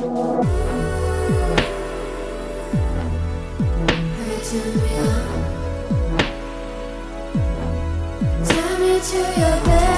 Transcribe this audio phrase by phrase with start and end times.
[0.00, 0.08] tell
[8.78, 9.89] me to your bedpost.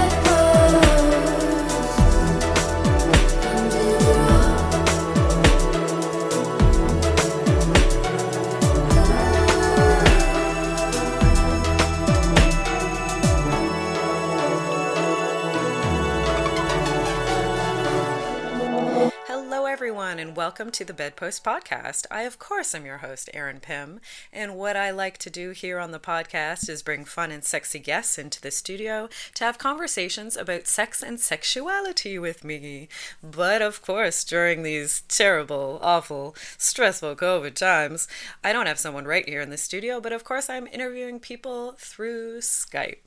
[20.22, 22.06] And welcome to the Bedpost Podcast.
[22.08, 23.98] I, of course, am your host, Erin Pym,
[24.32, 27.80] and what I like to do here on the podcast is bring fun and sexy
[27.80, 32.86] guests into the studio to have conversations about sex and sexuality with me.
[33.20, 38.06] But, of course, during these terrible, awful, stressful COVID times,
[38.44, 41.74] I don't have someone right here in the studio, but of course, I'm interviewing people
[41.78, 42.98] through Skype.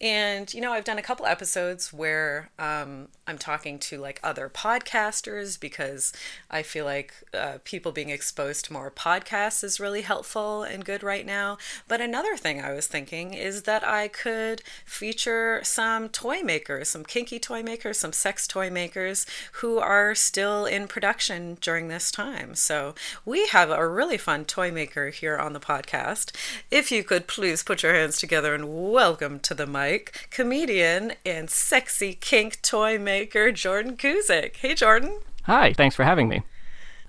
[0.00, 4.48] And, you know, I've done a couple episodes where um, I'm talking to like other
[4.48, 6.14] podcasters because
[6.50, 11.02] I feel like uh, people being exposed to more podcasts is really helpful and good
[11.02, 11.58] right now.
[11.88, 17.04] But another thing I was thinking is that I could feature some toy makers, some
[17.04, 22.54] kinky toy makers, some sex toy makers who are still in production during this time.
[22.54, 26.30] So we have a really fun toy maker here on the podcast.
[26.70, 31.50] If you could please put your hands together and welcome to the mic, comedian and
[31.50, 34.56] sexy kink toy maker Jordan Kuzyk.
[34.56, 35.18] Hey, Jordan.
[35.46, 36.42] Hi, thanks for having me.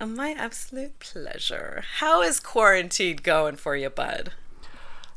[0.00, 1.84] Uh, My absolute pleasure.
[1.98, 4.32] How is quarantine going for you, bud?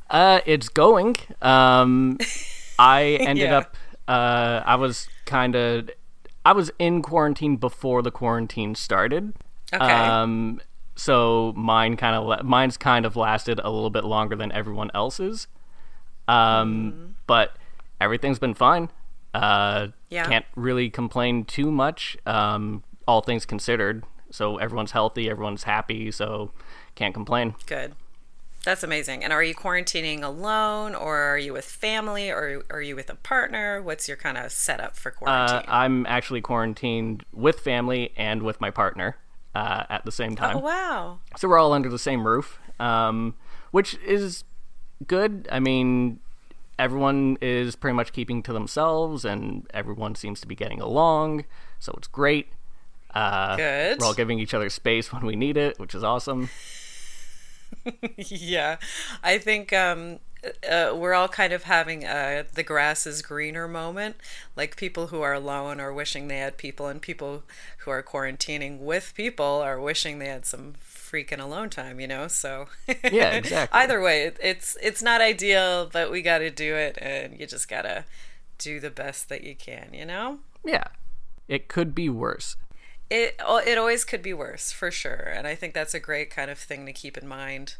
[0.09, 1.16] Uh, it's going.
[1.42, 2.17] Um,
[2.80, 3.58] I ended Yeah.
[3.59, 3.77] up.
[4.08, 5.89] Uh, I was kind of.
[6.44, 9.33] I was in quarantine before the quarantine started.
[9.73, 10.16] Okay.
[10.22, 10.59] Um,
[10.95, 15.47] so mine kind of mine's kind of lasted a little bit longer than everyone else's.
[16.27, 17.55] Um, but
[17.99, 18.89] everything's been fine.
[19.33, 20.25] Uh, Yeah.
[20.27, 22.17] can't really complain too much.
[22.25, 24.04] Um, all things considered.
[24.31, 26.12] So everyone's healthy, everyone's happy.
[26.12, 26.52] So
[26.95, 27.56] can't complain.
[27.66, 27.94] Good.
[28.64, 29.23] That's amazing.
[29.23, 33.16] And are you quarantining alone, or are you with family, or are you with a
[33.16, 33.82] partner?
[33.82, 35.66] What's your kind of setup for Uh, quarantine?
[35.67, 39.17] I'm actually quarantined with family and with my partner
[39.55, 40.58] uh, at the same time.
[40.58, 41.20] oh wow.
[41.38, 43.33] So we're all under the same roof, um,
[43.71, 44.44] which is
[45.08, 45.48] good.
[45.52, 46.20] I mean,
[46.77, 51.45] everyone is pretty much keeping to themselves, and everyone seems to be getting along,
[51.80, 52.50] so it's great.
[53.14, 53.99] Uh, Good.
[53.99, 56.49] We're all giving each other space when we need it, which is awesome.
[58.17, 58.77] yeah,
[59.23, 60.20] I think um,
[60.70, 64.16] uh, we're all kind of having a the grass is greener moment.
[64.55, 67.44] Like people who are alone are wishing they had people, and people
[67.80, 72.00] who are quarantining with people are wishing they had some freaking alone time.
[72.00, 72.67] You know, so
[73.11, 73.80] Yeah, exactly.
[73.80, 77.45] Either way, it, it's it's not ideal, but we got to do it, and you
[77.45, 78.05] just gotta
[78.58, 79.89] do the best that you can.
[79.94, 80.39] You know.
[80.66, 80.86] Yeah,
[81.48, 82.55] it could be worse.
[83.11, 83.36] It
[83.67, 85.32] it always could be worse for sure.
[85.36, 87.76] And i think that's a great kind of thing to keep in mind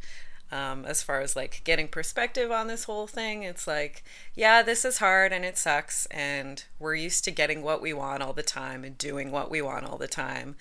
[0.52, 3.44] um, as far as like getting perspective on this whole thing.
[3.44, 4.04] It's like
[4.36, 8.22] yeah this is hard and it sucks and we're used to getting what we want
[8.22, 10.56] all the time and doing what we want all the time.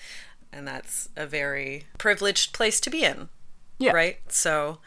[0.52, 3.28] And that's a very privileged place to be in.
[3.78, 3.92] Yeah.
[3.92, 4.18] right?
[4.28, 4.78] So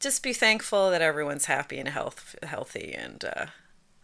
[0.00, 3.46] just be thankful that everyone's happy and health healthy and uh,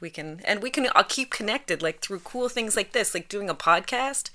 [0.00, 3.28] we can and we can all keep connected like through cool things like this like
[3.28, 4.31] doing a podcast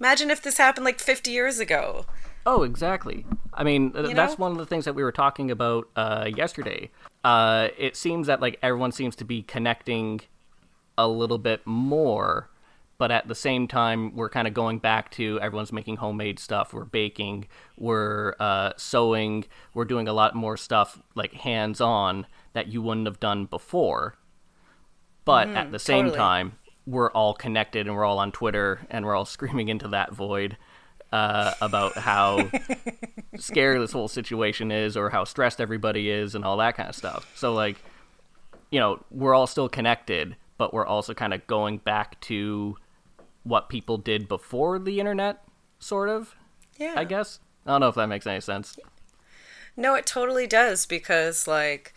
[0.00, 2.06] imagine if this happened like 50 years ago
[2.46, 3.26] Oh, exactly.
[3.52, 4.44] I mean, th- that's know?
[4.44, 6.90] one of the things that we were talking about uh, yesterday.
[7.24, 10.20] Uh, it seems that like everyone seems to be connecting
[10.96, 12.48] a little bit more,
[12.98, 16.72] but at the same time, we're kind of going back to everyone's making homemade stuff.
[16.72, 22.68] We're baking, we're uh, sewing, we're doing a lot more stuff like hands on that
[22.68, 24.14] you wouldn't have done before.
[25.24, 26.18] But at the same totally.
[26.18, 30.12] time, we're all connected and we're all on Twitter and we're all screaming into that
[30.12, 30.56] void
[31.12, 32.50] uh, about how
[33.36, 36.94] scary this whole situation is or how stressed everybody is and all that kind of
[36.94, 37.30] stuff.
[37.34, 37.76] So like,
[38.70, 42.76] you know, we're all still connected, but we're also kind of going back to
[43.44, 45.44] what people did before the internet,
[45.78, 46.34] sort of.
[46.78, 47.38] yeah I guess.
[47.64, 48.78] I don't know if that makes any sense.
[49.76, 51.94] No, it totally does because like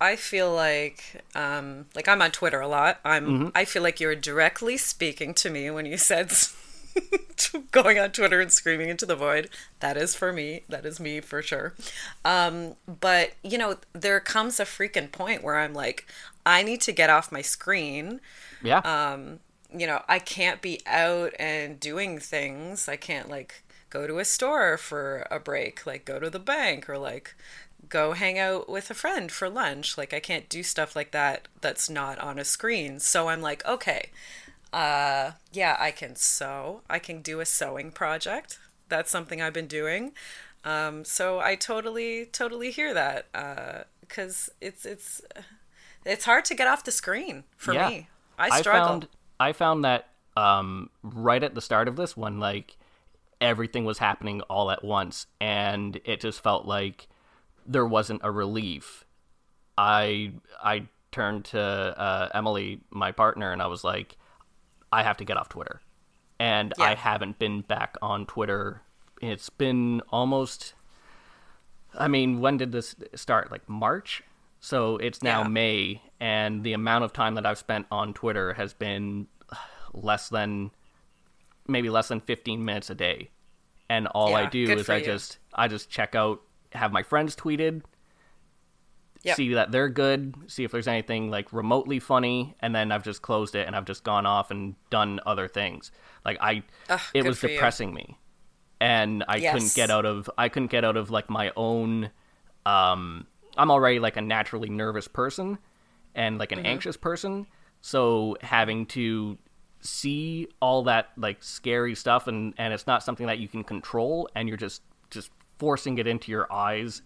[0.00, 3.00] I feel like um like I'm on Twitter a lot.
[3.04, 6.32] I'm I feel like you're directly speaking to me when you said
[7.70, 9.50] going on Twitter and screaming into the void.
[9.80, 10.62] That is for me.
[10.68, 11.74] That is me for sure.
[12.24, 16.06] Um but you know, there comes a freaking point where I'm like
[16.44, 18.20] I need to get off my screen
[18.62, 18.78] Yeah.
[18.84, 19.40] um,
[19.76, 22.88] you know, I can't be out and doing things.
[22.88, 26.88] I can't like go to a store for a break, like go to the bank
[26.88, 27.34] or like
[27.88, 29.96] go hang out with a friend for lunch.
[29.98, 33.00] Like I can't do stuff like that that's not on a screen.
[33.00, 34.10] So I'm like, okay,
[34.72, 36.82] uh, yeah, I can sew.
[36.90, 38.58] I can do a sewing project.
[38.88, 40.12] that's something I've been doing.
[40.64, 43.26] Um, so I totally, totally hear that
[44.00, 45.22] because it's it's
[46.04, 47.88] it's hard to get off the screen for Yeah.
[47.88, 48.08] me.
[48.38, 48.86] I struggle.
[48.86, 49.08] found
[49.40, 52.76] I found that um, right at the start of this when like
[53.40, 57.08] everything was happening all at once, and it just felt like
[57.66, 59.04] there wasn't a relief.
[59.78, 60.32] I
[60.62, 64.16] I turned to uh, Emily, my partner, and I was like,
[64.92, 65.80] I have to get off Twitter,
[66.38, 68.82] and I haven't been back on Twitter.
[69.22, 70.74] It's been almost.
[71.98, 73.50] I mean, when did this start?
[73.50, 74.22] Like March.
[74.60, 75.48] So it's now Yeah.
[75.48, 79.28] May, and the amount of time that I've spent on Twitter has been
[79.92, 80.70] less than
[81.68, 83.30] maybe less than 15 minutes a day.
[83.88, 85.04] And all I do is I you.
[85.04, 86.42] just I just check out
[86.76, 87.82] have my friends tweeted,
[89.22, 89.36] Yep.
[89.36, 93.22] see that they're good, see if there's anything like remotely funny, and then I've just
[93.22, 95.90] closed it and I've just gone off and done other things.
[96.24, 97.52] Like I Ugh, it was for you.
[97.54, 98.18] depressing me.
[98.80, 102.10] And I couldn't get out of I couldn't get out of like my own
[102.66, 103.26] um
[103.56, 105.58] I'm already like a naturally nervous person
[106.14, 106.66] and like an Mm-hmm.
[106.66, 107.46] anxious person,
[107.80, 109.38] so having to
[109.80, 114.28] see all that like scary stuff and and it's not something that you can control
[114.34, 117.02] and you're just just forcing it into your eyes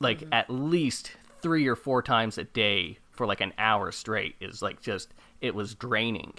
[0.00, 0.32] like Mm-hmm.
[0.34, 4.80] at least 3 or 4 times a day for like an hour straight is like
[4.80, 6.34] just it was draining.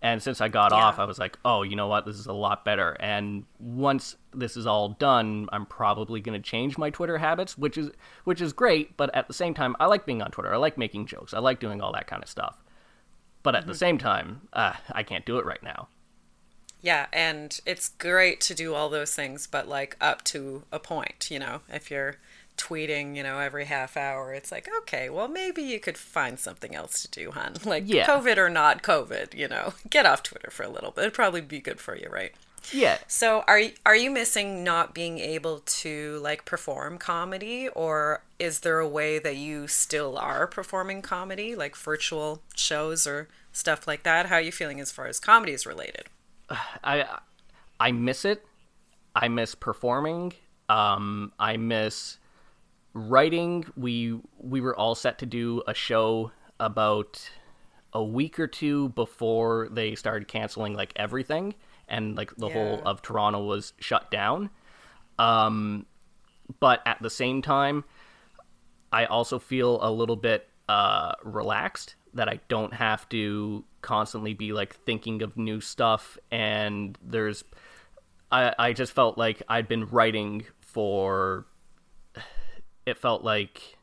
[0.00, 0.78] And since I got Yeah.
[0.78, 2.04] off, I was like, oh, you know what?
[2.04, 2.94] This is a lot better.
[3.00, 7.78] And once this is all done, I'm probably going to change my Twitter habits, which
[7.78, 7.90] is
[8.24, 8.96] which is great.
[8.98, 10.52] But at the same time, I like being on Twitter.
[10.52, 11.32] I like making jokes.
[11.32, 12.62] I like doing all that kind of stuff.
[13.42, 13.68] But at Mm-hmm.
[13.70, 15.88] the same time, uh, I can't do it right now.
[16.84, 21.28] Yeah, and it's great to do all those things, but like up to a point,
[21.30, 22.16] you know, if you're
[22.58, 26.74] tweeting, you know, every half hour, it's like, okay, well, maybe you could find something
[26.74, 27.54] else to do, hun.
[27.64, 28.06] Like, Yeah.
[28.06, 31.00] COVID or not COVID, you know, get off Twitter for a little bit.
[31.00, 32.34] It'd probably be good for you, right?
[32.70, 32.98] Yeah.
[33.08, 38.78] So, are are you missing not being able to like perform comedy, or is there
[38.78, 44.26] a way that you still are performing comedy, like virtual shows or stuff like that?
[44.26, 46.04] How are you feeling as far as comedy is related?
[46.84, 47.18] I
[47.78, 48.44] I miss it.
[49.14, 50.32] I miss performing.
[50.68, 52.18] Um, I miss
[52.92, 53.66] writing.
[53.76, 57.30] We we were all set to do a show about
[57.92, 61.54] a week or two before they started canceling like everything
[61.88, 64.50] and like the whole of Toronto was shut down.
[65.18, 65.86] Um,
[66.60, 67.84] but at the same time,
[68.92, 74.52] I also feel a little bit uh, relaxed that I don't have to constantly be
[74.52, 76.18] like thinking of new stuff.
[76.32, 77.44] And there's,
[78.32, 81.46] I, I just felt like I'd been writing for,
[82.86, 83.78] it felt like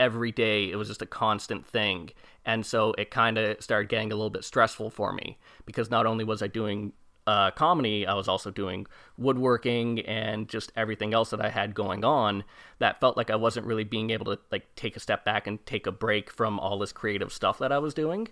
[0.00, 2.10] every day it was just a constant thing.
[2.46, 6.06] And so it kind of started getting a little bit stressful for me because not
[6.06, 6.92] only was I doing
[7.26, 8.86] uh, comedy, I was also doing
[9.16, 12.44] woodworking and just everything else that I had going on
[12.78, 15.64] that felt like I wasn't really being able to like take a step back and
[15.66, 18.28] take a break from all this creative stuff that I was doing.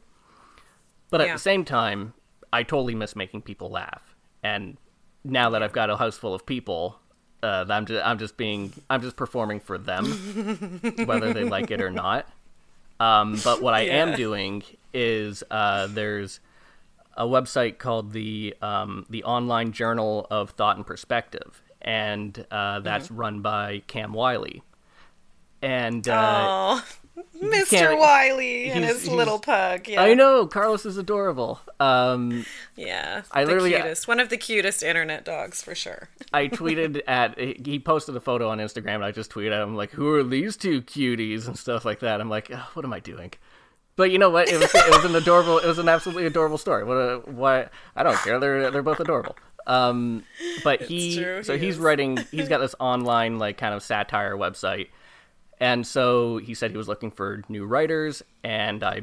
[1.11, 1.33] But at Yeah.
[1.35, 2.15] the same time,
[2.53, 4.15] I totally miss making people laugh.
[4.43, 4.77] And
[5.25, 6.99] now that I've got a house full of people,
[7.43, 11.81] uh, I'm just I'm just being I'm just performing for them, whether they like it
[11.81, 12.27] or not.
[12.99, 14.03] Um, but what I Yeah.
[14.03, 14.63] am doing
[14.93, 16.41] is uh, there's
[17.17, 23.07] a website called the um, the Online Journal of Thought and Perspective, and uh, that's
[23.07, 23.17] Mm-hmm.
[23.17, 24.63] run by Cam Wiley.
[25.63, 26.85] And uh, Oh,
[27.43, 27.99] Mr.
[27.99, 29.89] Wiley and his little pug.
[29.89, 30.03] Yeah.
[30.03, 31.61] I know Carlos is adorable.
[31.79, 32.45] Um,
[32.77, 33.23] Yeah.
[33.33, 34.07] I the literally- cutest.
[34.09, 36.09] One of the cutest internet dogs for sure.
[36.33, 39.75] I tweeted at he posted a photo on Instagram and I just tweeted at him
[39.77, 42.21] like who are these two cuties and stuff like that.
[42.21, 43.33] I'm like, "Ugh, what am I doing?
[43.97, 44.49] But you know what?
[44.49, 46.85] It was it was an adorable it was an absolutely adorable story.
[46.85, 48.39] What a, why I don't care.
[48.41, 49.37] They're they're both adorable.
[49.67, 50.25] Um,
[50.65, 51.81] but he true, so he he's is.
[51.81, 54.89] writing he's got this online like kind of satire website.
[55.61, 59.03] And so he said he was looking for new writers and I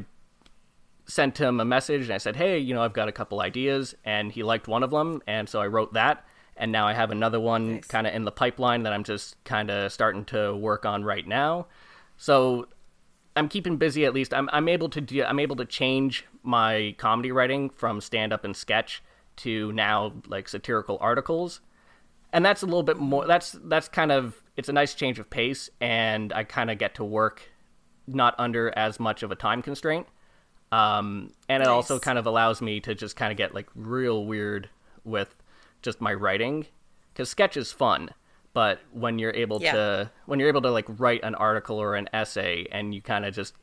[1.05, 3.95] sent him a message and I said, "Hey, you know, I've got a couple ideas,"
[4.03, 6.25] and he liked one of them, and so I wrote that,
[6.57, 7.87] and now I have another one Nice.
[7.87, 11.25] kind of in the pipeline that I'm just kind of starting to work on right
[11.25, 11.67] now.
[12.17, 12.67] So
[13.37, 14.33] I'm keeping busy at least.
[14.33, 18.43] I'm I'm able to do I'm able to change my comedy writing from stand up
[18.43, 19.01] and sketch
[19.37, 21.61] to now like satirical articles.
[22.33, 25.29] And that's a little bit more that's that's kind of it's a nice change of
[25.29, 27.49] pace and I kind of get to work
[28.07, 30.07] not under as much of a time constraint.
[30.71, 34.25] Um, and it also kind of allows me to just kind of get like real
[34.25, 34.69] weird
[35.05, 35.33] with
[35.81, 36.65] just my writing
[37.13, 38.09] because sketch is fun
[38.53, 39.71] but when you're able Yeah.
[39.73, 43.23] to when you're able to like write an article or an essay and you kind
[43.25, 43.53] of just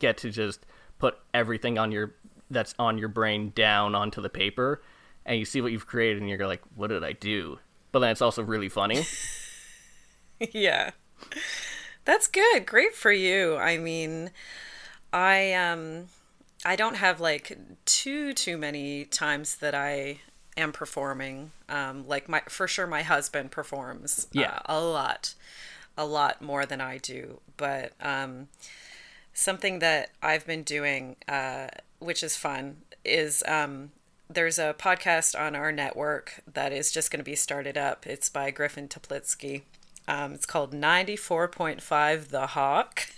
[0.00, 0.66] get to just
[0.98, 2.14] put everything on your
[2.50, 4.82] that's on your brain down onto the paper
[5.24, 7.58] and you see what you've created and you're like, what did I do?
[7.92, 9.04] But then it's also really funny.
[10.52, 10.90] yeah.
[12.04, 12.66] That's good.
[12.66, 13.56] Great for you.
[13.56, 14.30] I mean,
[15.12, 16.08] I um
[16.64, 20.20] I don't have like too too many times that I
[20.56, 21.52] am performing.
[21.68, 24.60] Um like my for sure my husband performs Yeah.
[24.66, 25.34] uh, a lot.
[25.96, 28.48] A lot more than I do, but um
[29.32, 31.68] something that I've been doing uh
[32.00, 33.92] which is fun is um
[34.28, 38.06] there's a podcast on our network that is just going to be started up.
[38.06, 39.62] It's by Griffin Toplitsky.
[40.06, 43.08] Um, it's called 94.5 The Hawk.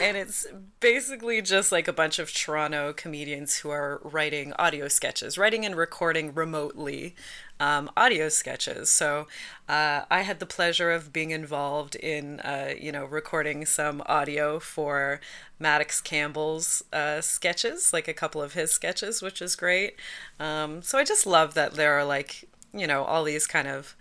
[0.00, 0.46] and it's
[0.78, 5.76] basically just like a bunch of Toronto comedians who are writing audio sketches, writing and
[5.76, 7.16] recording remotely
[7.58, 8.88] um, audio sketches.
[8.88, 9.26] So
[9.68, 14.60] uh, I had the pleasure of being involved in, uh, you know, recording some audio
[14.60, 15.20] for
[15.58, 19.96] Maddox Campbell's uh, sketches, like a couple of his sketches, which is great.
[20.38, 23.96] Um, so I just love that there are like, you know, all these kind of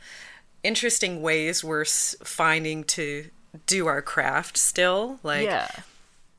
[0.65, 3.29] interesting ways we're finding to
[3.65, 5.19] do our craft still.
[5.23, 5.69] Like, yeah.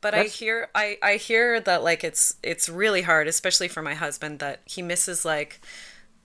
[0.00, 3.95] but I hear I I hear that like it's it's really hard, especially for my
[3.95, 5.61] husband, that he misses like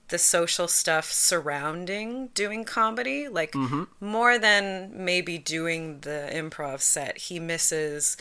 [0.10, 3.84] the social stuff surrounding doing comedy, like mm-hmm.
[4.00, 7.18] more than maybe doing the improv set.
[7.18, 8.18] He misses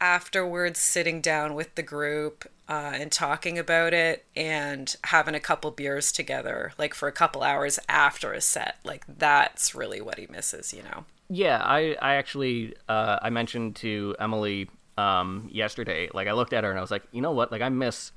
[0.00, 5.70] afterwards sitting down with the group uh, and talking about it and having a couple
[5.70, 8.76] beers together, like for a couple hours after a set.
[8.84, 11.04] Like that's really what he misses, you know.
[11.28, 16.08] Yeah, I, I actually uh, I mentioned to Emily um, yesterday.
[16.12, 17.50] Like I looked at her and I was like, you know what?
[17.50, 18.12] Like I miss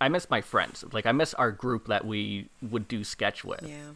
[0.00, 0.84] I miss my friends.
[0.92, 3.62] Like I miss our group that we would do sketch with.
[3.62, 3.92] Yeah.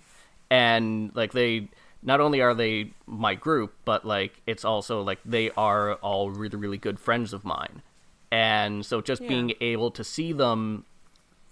[0.51, 1.69] And like they
[2.03, 6.57] not only are they my group, but like it's also like they are all really
[6.57, 7.83] really good friends of mine.
[8.31, 9.29] And so just Yeah.
[9.29, 10.85] being able to see them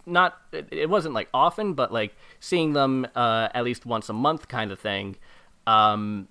[0.08, 4.46] not it, wasn't like often, but like seeing them uh, at least once a month
[4.48, 5.16] kind of thing.
[5.66, 6.28] Um,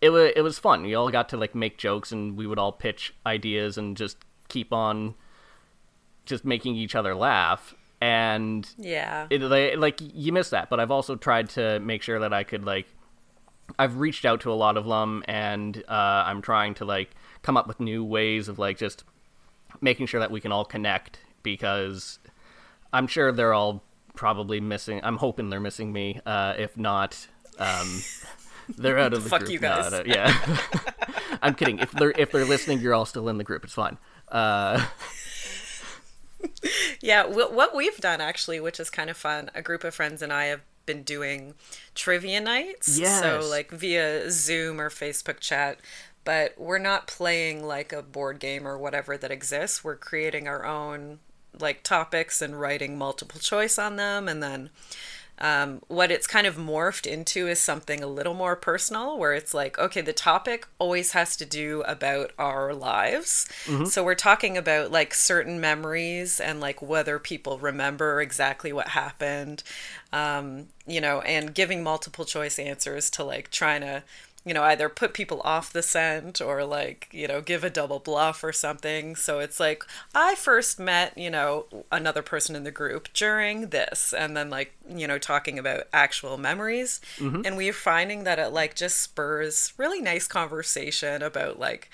[0.00, 0.82] it was it was fun.
[0.82, 4.18] We all got to like make jokes, and we would all pitch ideas and just
[4.48, 5.14] keep on
[6.26, 7.74] just making each other laugh.
[8.00, 9.28] And Yeah.
[9.30, 12.42] it like, like you miss that, but I've also tried to make sure that I
[12.44, 12.86] could like
[13.78, 17.10] I've reached out to a lot of them, and uh, I'm trying to like
[17.42, 19.04] come up with new ways of like just
[19.82, 22.18] making sure that we can all connect because
[22.92, 23.82] I'm sure they're all
[24.14, 25.00] probably missing.
[25.02, 26.20] I'm hoping they're missing me.
[26.24, 27.26] Uh, if not,
[27.58, 28.02] um,
[28.78, 29.52] they're out of the Fuck group.
[29.52, 29.90] you No, guys.
[29.92, 30.58] no, yeah,
[31.42, 31.78] I'm kidding.
[31.80, 33.64] If they're if they're listening, you're all still in the group.
[33.64, 33.98] It's fine.
[34.28, 34.86] Uh,
[37.00, 40.22] Yeah, wh- what we've done actually, which is kind of fun, a group of friends
[40.22, 41.54] and I have been doing
[41.94, 42.98] trivia nights.
[42.98, 43.20] Yes.
[43.20, 45.78] So, like via Zoom or Facebook chat,
[46.24, 49.82] but we're not playing like a board game or whatever that exists.
[49.82, 51.18] We're creating our own
[51.58, 54.28] like topics and writing multiple choice on them.
[54.28, 54.70] And then
[55.38, 59.52] um, what it's kind of morphed into is something a little more personal where it's
[59.52, 63.48] like okay the topic always has to do about our lives
[63.86, 69.64] so we're talking about like certain memories and like whether people remember exactly what happened
[70.12, 74.02] um, you know and giving multiple choice answers to like trying to
[74.44, 77.98] you know either put people off the scent or like you know give a double
[77.98, 79.14] bluff or something.
[79.16, 79.84] So it's like
[80.14, 84.74] i first met you know another person in the group during this and then like
[84.88, 87.00] you know talking about actual memories.
[87.18, 87.42] Mm-hmm.
[87.44, 91.90] And we're finding that it like just spurs really nice conversation about like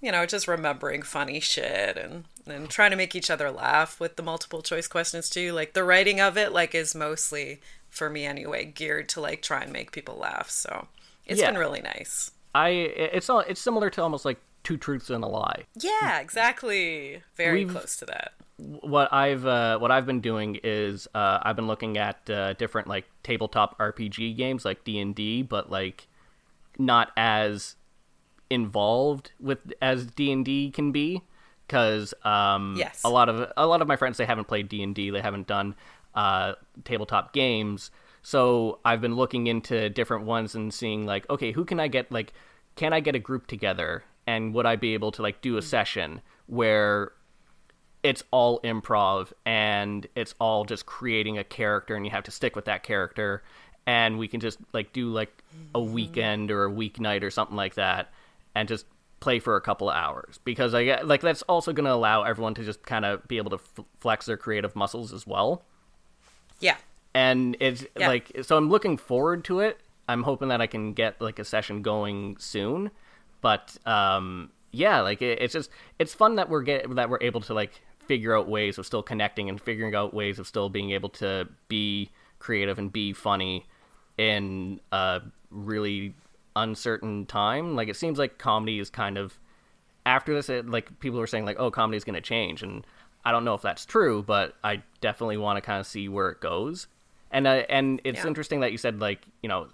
[0.00, 4.16] you know just remembering funny shit and and trying to make each other laugh with
[4.16, 5.52] the multiple choice questions too.
[5.52, 9.62] Like the writing of it like is mostly for me anyway geared to like try
[9.62, 10.48] and make people laugh.
[10.48, 10.88] So
[11.26, 11.50] it's Yeah.
[11.50, 12.30] been really nice.
[12.54, 15.64] I it's all it's similar to almost like two truths and a lie.
[15.76, 17.22] Yeah, exactly.
[17.36, 18.32] Very We've- close to that.
[18.58, 22.88] what I've uh, what I've been doing is uh, I've been looking at uh, different
[22.88, 26.08] like tabletop RPG games like D and D, but like
[26.78, 27.76] not as
[28.50, 31.22] involved with as D and D can be,
[31.66, 33.00] because um, Yes.
[33.04, 35.20] a lot of a lot of my friends they haven't played D and D, they
[35.20, 35.74] haven't done
[36.14, 37.90] uh, tabletop games.
[38.22, 42.10] So I've been looking into different ones and seeing like, okay, who can I get
[42.12, 42.32] like,
[42.76, 45.60] can I get a group together and would I be able to like do a
[45.60, 45.64] mm.
[45.64, 47.12] session where
[48.02, 52.56] it's all improv and it's all just creating a character and you have to stick
[52.56, 53.42] with that character
[53.86, 55.42] and we can just like do like
[55.74, 55.92] a mm-hmm.
[55.92, 58.12] weekend or a weeknight or something like that
[58.54, 58.86] and just
[59.20, 62.22] play for a couple of hours because I get like that's also going to allow
[62.22, 65.62] everyone to just kind of be able to f- flex their creative muscles as well.
[66.58, 66.76] Yeah.
[67.14, 68.08] And it's Yeah.
[68.08, 71.44] like so i'm looking forward to it i'm hoping that i can get like a
[71.44, 72.90] session going soon
[73.40, 77.40] but um yeah like it, it's just it's fun that we're get that we're able
[77.42, 80.90] to like figure out ways of still connecting and figuring out ways of still being
[80.90, 83.66] able to be creative and be funny
[84.18, 86.12] in a really
[86.56, 87.76] uncertain time.
[87.76, 89.38] Like it seems like comedy is kind of
[90.04, 90.48] after this.
[90.48, 92.84] It, like people are saying like, oh, comedy is going to change, and
[93.24, 96.30] I don't know if that's true, but I definitely want to kind of see where
[96.30, 96.88] it goes.
[97.30, 98.26] And uh, and it's Yeah.
[98.26, 99.68] interesting that you said like you know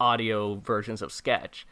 [0.00, 1.66] audio versions of sketch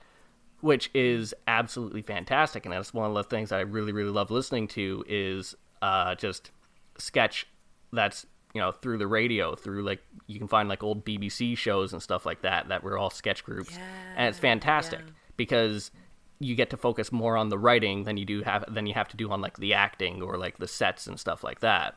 [0.60, 4.66] which is absolutely fantastic and that's one of the things i really really love listening
[4.66, 6.50] to is uh, just
[6.98, 7.46] sketch
[7.92, 11.92] that's you know through the radio through like you can find like old bbc shows
[11.92, 13.78] and stuff like that that were all sketch groups
[14.16, 15.12] and it's fantastic yeah.
[15.36, 15.92] because
[16.40, 19.06] you get to focus more on the writing than you do have than you have
[19.08, 21.94] to do on like the acting or like the sets and stuff like that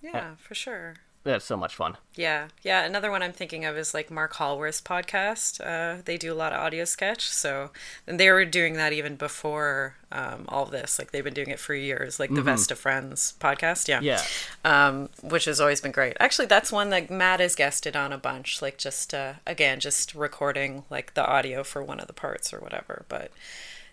[0.00, 0.94] Yeah, for sure.
[1.32, 2.84] That's so much fun Yeah, yeah.
[2.84, 5.60] Another one I'm thinking of is like Mark Hallworth's podcast.
[5.60, 7.70] Uh, they do a lot of audio sketch, so
[8.06, 10.98] and they were doing that even before um, all this.
[10.98, 13.88] Like they've been doing it for years, like the Vesta Friends podcast.
[13.88, 14.22] Yeah, Yeah.
[14.64, 16.16] Um, which has always been great.
[16.18, 18.62] Actually, that's one that Matt has guested on a bunch.
[18.62, 22.60] Like just uh, again, just recording like the audio for one of the parts or
[22.60, 23.04] whatever.
[23.08, 23.30] But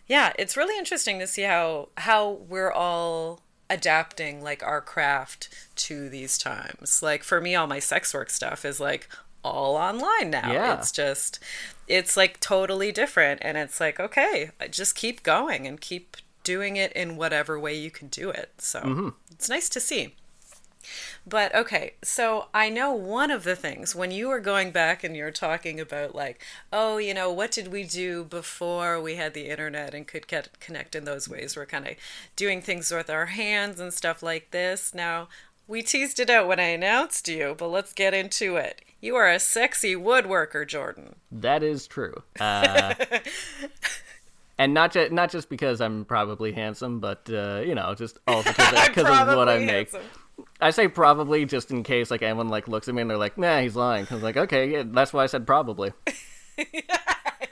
[0.08, 6.10] yeah, it's really interesting to see how how we're all adapting like our craft to
[6.10, 7.02] these times.
[7.02, 9.10] Like for me all my sex work stuff is like
[9.44, 10.52] all online now.
[10.52, 10.78] Yeah.
[10.78, 11.40] It's just
[11.88, 16.92] it's like totally different and it's like okay, just keep going and keep doing it
[16.94, 18.52] in whatever way you can do it.
[18.58, 19.10] So mm-hmm.
[19.32, 20.16] it's nice to see.
[21.26, 25.16] But okay, so I know one of the things when you were going back and
[25.16, 29.50] you're talking about like, oh, you know, what did we do before we had the
[29.50, 31.56] internet and could get connect in those ways?
[31.56, 31.96] We're kind of
[32.36, 34.94] doing things with our hands and stuff like this.
[34.94, 35.28] Now,
[35.68, 38.82] we teased it out when I announced you, but let's get into it.
[39.00, 41.16] You are a sexy woodworker, Jordan.
[41.32, 42.24] That is true.
[42.40, 42.94] Uh,
[44.58, 48.50] and not just not just because I'm probably handsome, but uh, you know, just also
[48.52, 49.90] because of what I Probably make.
[50.60, 53.38] I say probably just in case like anyone like looks at me and they're like,
[53.38, 55.94] "Nah, he's lying." I was like, "Okay, yeah, that's why I said probably."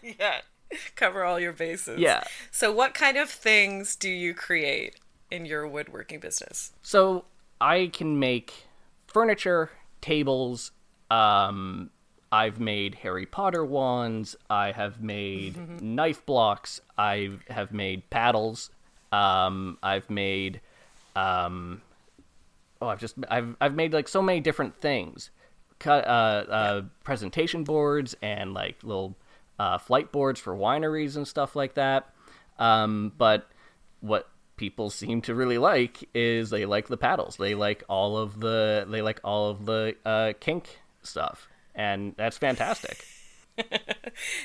[0.04, 0.42] yeah.
[0.96, 2.00] Cover all your bases.
[2.00, 2.24] Yeah.
[2.50, 4.96] So, what kind of things do you create
[5.30, 6.72] in your woodworking business?
[6.82, 7.26] So
[7.60, 8.54] I can make
[9.08, 10.72] furniture, tables.
[11.10, 11.90] Um,
[12.32, 14.36] I've made Harry Potter wands.
[14.50, 16.80] I have made knife blocks.
[16.98, 18.70] I have made paddles.
[19.12, 20.62] Um, I've made,
[21.16, 21.82] um,
[22.82, 25.30] oh, I've just I've I've made like so many different things.
[25.80, 29.16] Cut uh, uh, presentation boards and like little
[29.60, 32.14] uh, flight boards for wineries and stuff like that.
[32.60, 33.50] Um, but
[34.00, 37.38] what people seem to really like is they like the paddles.
[37.38, 42.38] They like all of the they like all of the uh, kink stuff, and that's
[42.38, 43.06] fantastic.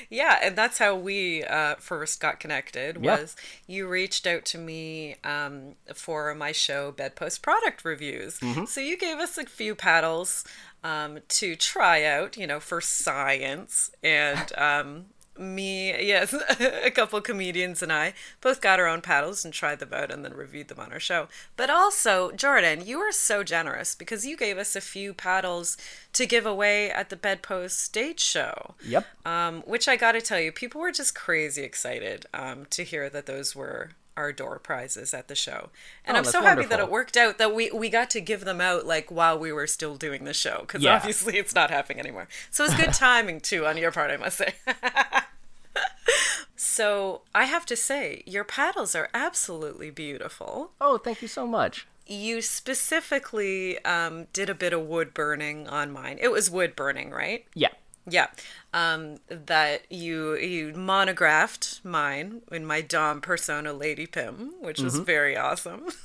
[0.09, 2.97] Yeah, and that's how we uh, first got connected.
[3.01, 3.19] Yeah.
[3.19, 3.35] Was
[3.67, 8.39] you reached out to me um, for my show Bedpost Product Reviews?
[8.39, 8.65] Mm-hmm.
[8.65, 10.43] So you gave us a few paddles
[10.83, 15.05] um, to try out, you know, for science, and um,
[15.39, 19.93] me, yes, a couple comedians and I both got our own paddles and tried them
[19.93, 21.27] out and then reviewed them on our show.
[21.55, 25.77] But also, Jordan, you were so generous because you gave us a few paddles
[26.13, 28.75] to give away at the Bedpost stage show.
[28.85, 29.05] Yep.
[29.25, 33.09] Um, which I got to tell you, people were just crazy excited um, to hear
[33.09, 35.69] that those were our door prizes at the show.
[36.03, 38.43] And Oh, I'm so happy that it worked out that we, we got to give
[38.43, 40.95] them out like while we were still doing the show because Yeah.
[40.95, 42.27] obviously it's not happening anymore.
[42.51, 44.55] So it's good timing too on your part, I must say.
[46.55, 51.85] so I have to say, your paddles are absolutely beautiful Oh, thank you so much.
[52.05, 56.17] you specifically um, did a bit of wood burning on mine.
[56.21, 57.45] It was wood burning, right?
[57.53, 57.69] Yeah.
[58.09, 58.27] Yeah.
[58.73, 65.35] Um, that you you monographed mine in my Dom persona Lady Pym, which was very
[65.35, 65.87] awesome.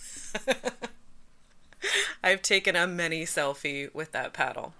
[2.24, 4.74] I've taken a many selfie with that paddle.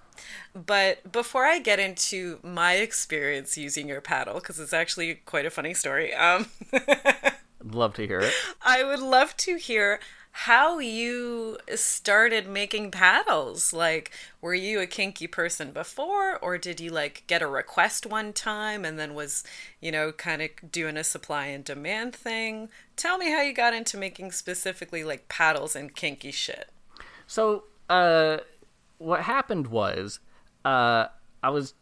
[0.55, 5.51] But before I get into my experience using your paddle, because it's actually quite a
[5.51, 6.47] funny story, um,
[7.65, 8.33] love to hear it.
[8.63, 9.99] I would love to hear
[10.35, 13.73] how you started making paddles.
[13.73, 18.33] Like, were you a kinky person before, or did you like get a request one
[18.33, 19.45] time and then was,
[19.81, 22.71] you know, kind of doing a supply and demand thing?
[22.97, 26.71] Tell me how you got into making specifically like paddles and kinky shit.
[27.27, 28.39] So, uh,
[28.97, 30.19] what happened was,
[30.65, 31.07] uh,
[31.43, 31.75] I was,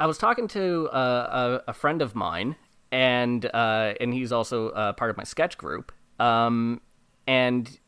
[0.00, 2.56] I was talking to uh, a, a friend of mine,
[2.90, 5.92] and uh, and he's also uh, part of my sketch group.
[6.18, 6.80] Um,
[7.26, 7.78] and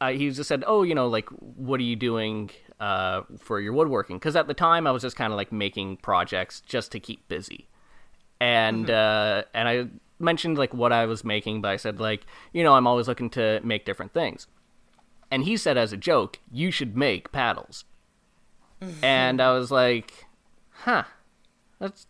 [0.00, 3.72] I, he just said, "Oh, you know, like, what are you doing uh, for your
[3.72, 7.00] woodworking?" Because at the time, I was just kind of like making projects just to
[7.00, 7.68] keep busy,
[8.40, 9.86] and uh, and I
[10.18, 13.30] mentioned like what I was making, but I said like, you know, I'm always looking
[13.30, 14.46] to make different things.
[15.30, 17.84] and he said as a joke, "You should make paddles."
[19.02, 20.26] and I was like,
[20.70, 21.04] "Huh,
[21.78, 22.06] that's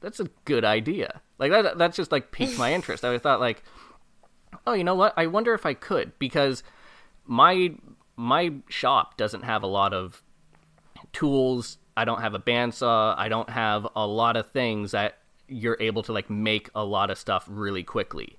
[0.00, 3.04] that's a good idea." Like that that's just like piqued my interest.
[3.04, 3.62] I thought like,
[4.66, 5.14] "Oh, you know what?
[5.16, 6.62] I wonder if I could because
[7.26, 7.74] my
[8.16, 10.22] my shop doesn't have a lot of
[11.12, 11.78] tools.
[11.96, 13.14] I don't have a bandsaw.
[13.16, 17.10] I don't have a lot of things that you're able to like make a lot
[17.10, 18.38] of stuff really quickly.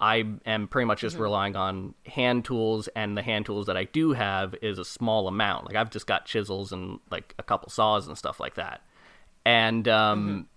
[0.00, 3.84] I am pretty much just relying on hand tools, and the hand tools that I
[3.84, 5.66] do have is a small amount.
[5.66, 8.82] Like I've just got chisels and like a couple saws and stuff like that.
[9.44, 10.48] And um,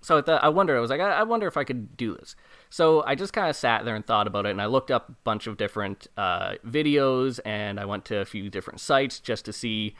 [0.00, 2.14] so at the, I wonder, I was like, I, I wonder if I could do
[2.14, 2.36] this.
[2.74, 5.08] So I just kind of sat there and thought about it, and I looked up
[5.08, 9.44] a bunch of different uh, videos, and I went to a few different sites just
[9.44, 9.94] to see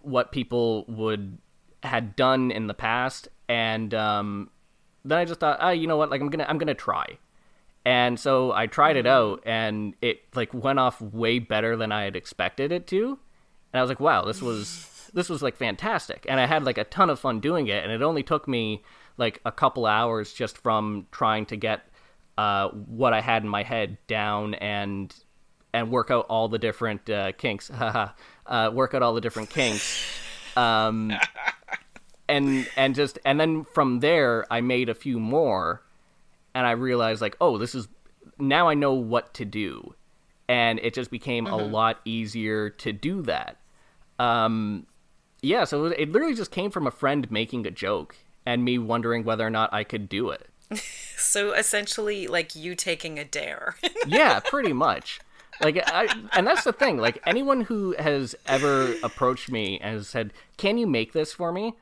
[0.00, 1.38] what people would
[1.84, 4.50] had done in the past, and um,
[5.04, 7.18] then I just thought, ah, you know what, like I'm gonna I'm gonna try,
[7.84, 12.02] and so I tried it out, and it like went off way better than I
[12.02, 13.20] had expected it to,
[13.72, 16.76] and I was like, wow, this was this was like fantastic, and I had like
[16.76, 18.82] a ton of fun doing it, and it only took me
[19.16, 21.88] like a couple hours just from trying to get
[22.38, 25.14] uh, what I had in my head down and
[25.72, 28.10] and work out all the different uh, kinks, uh,
[28.72, 30.04] work out all the different kinks,
[30.56, 31.12] um,
[32.28, 35.82] and and just and then from there I made a few more,
[36.54, 37.88] and I realized like, oh, this is
[38.38, 39.94] now I know what to do,
[40.48, 43.58] and it just became a lot easier to do that.
[44.18, 44.86] Um,
[45.42, 49.24] yeah, so it literally just came from a friend making a joke and me wondering
[49.24, 50.48] whether or not I could do it.
[51.18, 53.76] So essentially, like you taking a dare.
[54.06, 55.18] yeah, pretty much.
[55.60, 56.98] Like I, and that's the thing.
[56.98, 61.52] Like anyone who has ever approached me and has said, "Can you make this for
[61.52, 61.74] me?"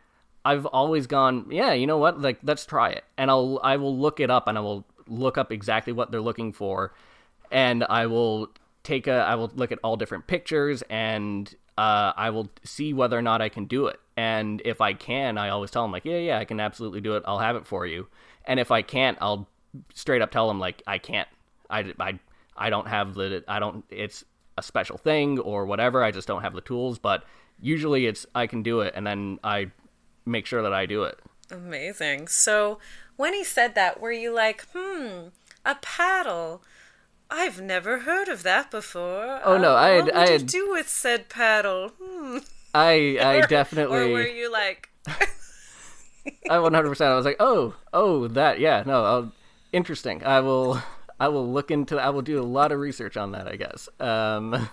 [0.44, 2.20] I've always gone, "Yeah, you know what?
[2.20, 5.36] Like let's try it." And I'll I will look it up and I will look
[5.36, 6.94] up exactly what they're looking for
[7.50, 8.50] and I will
[8.82, 13.18] take a I will look at all different pictures and uh, I will see whether
[13.18, 13.98] or not I can do it.
[14.16, 17.16] And if I can, I always tell them like, "Yeah, yeah, I can absolutely do
[17.16, 17.24] it.
[17.26, 18.06] I'll have it for you."
[18.46, 19.48] And if I can't, I'll
[19.94, 21.28] straight up tell them like, "I can't.
[21.70, 22.18] I I
[22.56, 24.24] I don't have the I don't it's
[24.56, 26.02] a special thing or whatever.
[26.04, 27.24] I just don't have the tools, but
[27.60, 29.70] usually it's I can do it and then I
[30.26, 31.18] make sure that I do it.
[31.50, 32.28] Amazing.
[32.28, 32.78] So
[33.16, 35.28] when he said that, were you like, hmm,
[35.64, 36.62] a paddle?
[37.30, 39.40] I've never heard of that before.
[39.44, 41.88] Oh, no, Uh, I had- What would I you do with said paddle?
[42.00, 42.38] Hmm.
[42.74, 44.90] I I Or- definitely Or were you like,
[46.48, 47.00] I 100%.
[47.06, 48.58] I was like, "Oh, oh, that.
[48.60, 49.32] Yeah, no, I'll,
[49.72, 50.24] interesting.
[50.24, 50.80] I will
[51.20, 53.88] I will look into I will do a lot of research on that, I guess."
[54.00, 54.68] Um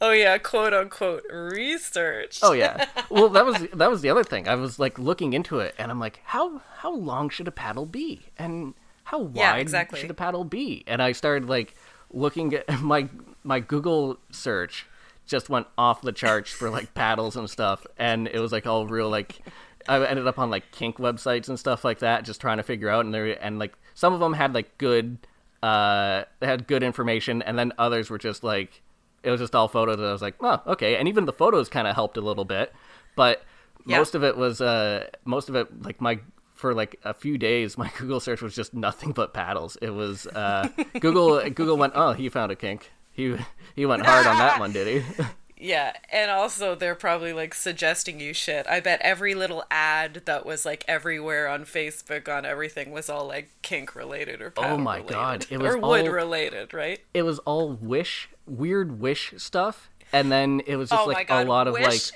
[0.00, 2.40] oh yeah, quote unquote research?
[2.42, 2.86] Oh yeah.
[3.10, 4.48] Well, that was that was the other thing.
[4.48, 7.86] I was like looking into it, and I'm like, how how long should a paddle
[7.86, 10.00] be, and how wide Yeah, exactly.
[10.00, 10.84] should a paddle be?
[10.86, 11.74] And I started like
[12.10, 13.08] looking at my
[13.44, 14.86] my Google search
[15.26, 18.86] just went off the charts for like paddles and stuff, and it was like all
[18.86, 19.40] real like.
[19.88, 22.88] I ended up on like kink websites and stuff like that, just trying to figure
[22.88, 25.18] out, and there and like some of them had like good,
[25.62, 28.82] uh, they had good information, and then others were just like
[29.22, 29.96] it was just all photos.
[29.98, 30.96] And I was like, oh, okay.
[30.96, 32.72] And even the photos kind of helped a little bit,
[33.16, 33.42] but
[33.86, 33.98] Yeah.
[33.98, 36.20] most of it was, uh, most of it like my
[36.54, 39.76] for like a few days, my Google search was just nothing but paddles.
[39.82, 40.68] It was uh,
[41.00, 41.40] Google.
[41.50, 42.90] Google went, oh, he found a kink.
[43.12, 43.36] He
[43.74, 45.24] he went hard on that one, did he?
[45.58, 48.66] Yeah, and also they're probably like suggesting you shit.
[48.66, 53.26] I bet every little ad that was like everywhere on Facebook on everything was all
[53.26, 55.12] like kink related or Oh my related.
[55.14, 57.00] God, it was or wood all- related, right?
[57.14, 61.46] it was all wish, weird wish stuff, and then it was just oh like god,
[61.46, 62.12] a lot of Wish-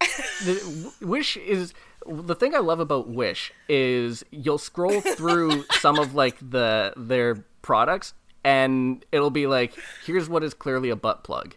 [0.00, 0.10] like
[0.44, 1.74] the, Wish is
[2.06, 7.44] the thing I love about Wish is you'll scroll through some of like the their
[7.60, 9.74] products and it'll be like
[10.06, 11.54] here's what is clearly a butt plug.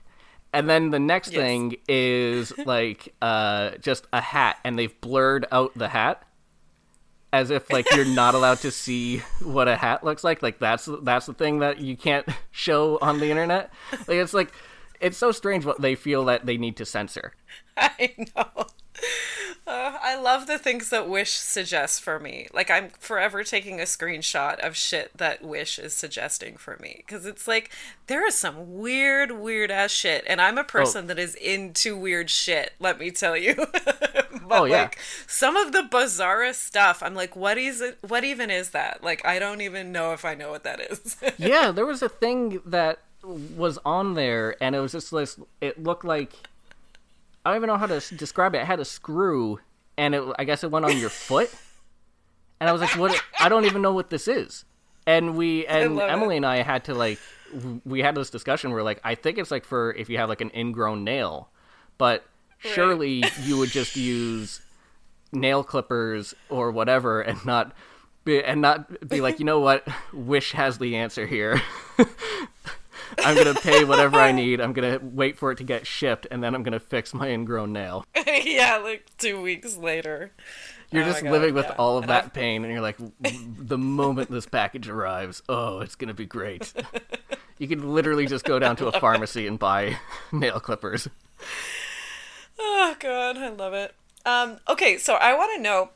[0.54, 1.42] And then the next Yes.
[1.42, 6.24] thing is like uh just a hat and they've blurred out the hat
[7.34, 10.42] as if like you're not allowed to see what a hat looks like.
[10.44, 13.72] Like that's that's the thing that you can't show on the internet.
[13.92, 14.52] Like it's like
[15.00, 17.34] it's so strange what they feel that they need to censor.
[17.78, 18.66] I know.
[19.68, 22.48] Uh, I love the things that Wish suggests for me.
[22.54, 27.26] Like I'm forever taking a screenshot of shit that Wish is suggesting for me because
[27.26, 27.70] it's like
[28.08, 32.30] there is some weird, weird ass shit, and I'm a person that is into weird
[32.30, 32.74] shit.
[32.80, 33.54] Let me tell you.
[33.76, 34.82] but Oh, yeah.
[34.84, 38.00] like some of the bizarrest stuff, I'm like, what is it?
[38.06, 39.04] What even is that?
[39.04, 41.18] Like I don't even know if I know what that is.
[41.38, 45.40] yeah, there was a thing that was on there, and it was just this.
[45.62, 46.34] It looked like
[47.45, 48.60] I don't even know how to describe it.
[48.60, 49.60] It had a screw,
[49.97, 51.54] and it I guess it went on your foot,
[52.60, 53.19] and I was like, "What?
[53.39, 54.65] I don't even know what this is."
[55.08, 56.12] And we and love it.
[56.13, 57.19] Emily and I had to like
[57.86, 60.41] we had this discussion where like I think it's like for if you have like
[60.41, 61.49] an ingrown nail,
[61.97, 62.23] but
[62.60, 64.62] surely you would just use
[65.32, 67.73] nail clippers or whatever and not
[68.23, 71.62] be, and not be like, you know what, Wish has the answer here.
[73.19, 74.60] I'm gonna pay whatever I need.
[74.62, 77.74] I'm gonna wait for it to get shipped, and then I'm gonna fix my ingrown
[77.74, 78.06] nail.
[78.43, 80.32] yeah, like two weeks later.
[80.91, 81.76] You're Oh just God, living with yeah.
[81.78, 82.97] all of And that I've- pain, and you're like,
[83.58, 86.74] the moment this package arrives, oh, it's gonna be great.
[87.58, 89.97] you could literally just go down to a pharmacy and buy
[90.32, 91.08] nail clippers.
[92.60, 93.93] Oh god, I love it.
[94.26, 95.89] Um, okay, so I want to know,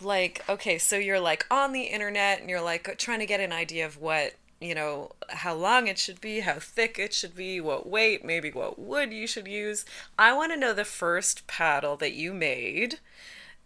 [0.00, 3.52] like, okay, so you're like on the internet and you're like trying to get an
[3.52, 7.60] idea of what you know, how long it should be, how thick it should be,
[7.60, 9.84] what weight, maybe what wood you should use.
[10.18, 13.00] I want to know the first paddle that you made.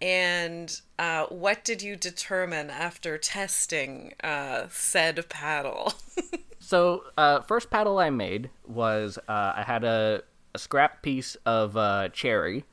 [0.00, 5.94] And uh, what did you determine after testing uh, said paddle?
[6.58, 10.22] So, uh, first paddle I made was uh, I had a,
[10.54, 12.64] a scrap piece of uh, cherry,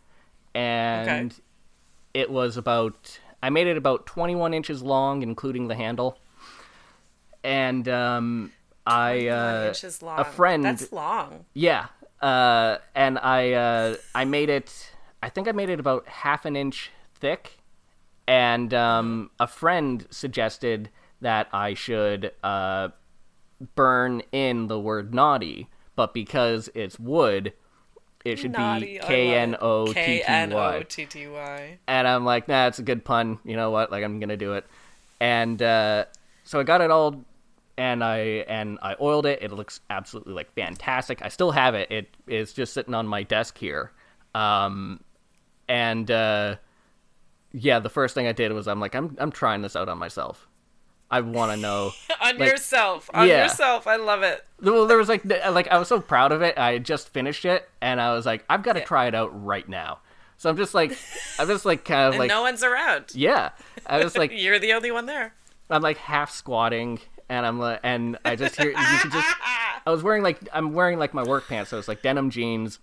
[0.56, 1.44] and Okay.
[2.14, 6.18] it was about I made it about 21 inches long, including the handle.
[7.44, 8.52] And um,
[8.86, 10.20] I uh, inches long.
[10.20, 11.46] a friend That's long.
[11.54, 11.88] Yeah,
[12.22, 14.92] uh, and I uh, I made it.
[15.22, 17.58] I think I made it about half an inch thick,
[18.28, 20.90] and um, a friend suggested
[21.22, 22.90] that I should uh,
[23.76, 27.54] burn in the word naughty, but because it's wood,
[28.26, 29.36] it should Naughty, be I love K it.
[29.36, 29.86] N O
[30.84, 31.78] T T Y.
[31.88, 33.40] And I'm like, nah, it's a good pun.
[33.44, 33.92] You know what?
[33.92, 34.66] Like, I'm gonna do it.
[35.20, 36.06] And uh,
[36.44, 37.24] so I got it all,
[37.78, 39.40] and I and I oiled it.
[39.42, 41.22] It looks absolutely like fantastic.
[41.22, 41.92] I still have it.
[41.92, 43.92] It is just sitting on my desk here.
[44.36, 45.00] Um,
[45.68, 46.56] and uh,
[47.52, 49.98] yeah, the first thing I did was I'm like, I'm I'm trying this out on
[49.98, 50.48] myself.
[51.12, 51.92] I want to know.
[52.22, 53.08] On Like, yourself.
[53.14, 53.44] On yeah.
[53.44, 53.86] yourself.
[53.86, 54.44] I love it.
[54.62, 56.58] well, there was like like I was so proud of it.
[56.58, 59.30] I had just finished it, and I was like, I've got to try it out
[59.46, 60.00] right now.
[60.38, 60.98] So I'm just like,
[61.38, 63.12] I'm just like kind of And like, no one's around.
[63.14, 63.52] yeah.
[63.86, 65.36] I was like, You're the only one there.
[65.70, 69.36] I'm like half squatting, and I'm like, and I just hear you could just.
[69.86, 72.80] I was wearing like I'm wearing like my work pants, so it's like denim jeans,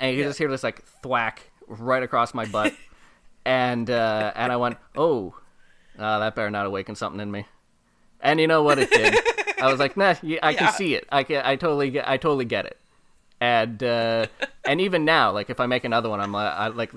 [0.00, 2.74] and you could just hear this like thwack right across my butt,
[3.44, 5.34] and uh, and I went, oh,
[5.98, 7.46] uh, that better not awaken something in me,
[8.20, 9.14] and you know what it did.
[9.60, 10.58] I was like, nah, yeah, I Yeah.
[10.58, 11.06] can see it.
[11.10, 12.78] I can, I totally get, I totally get it,
[13.40, 14.26] and uh,
[14.66, 16.92] and even now, like if I make another one, I'm like, I like.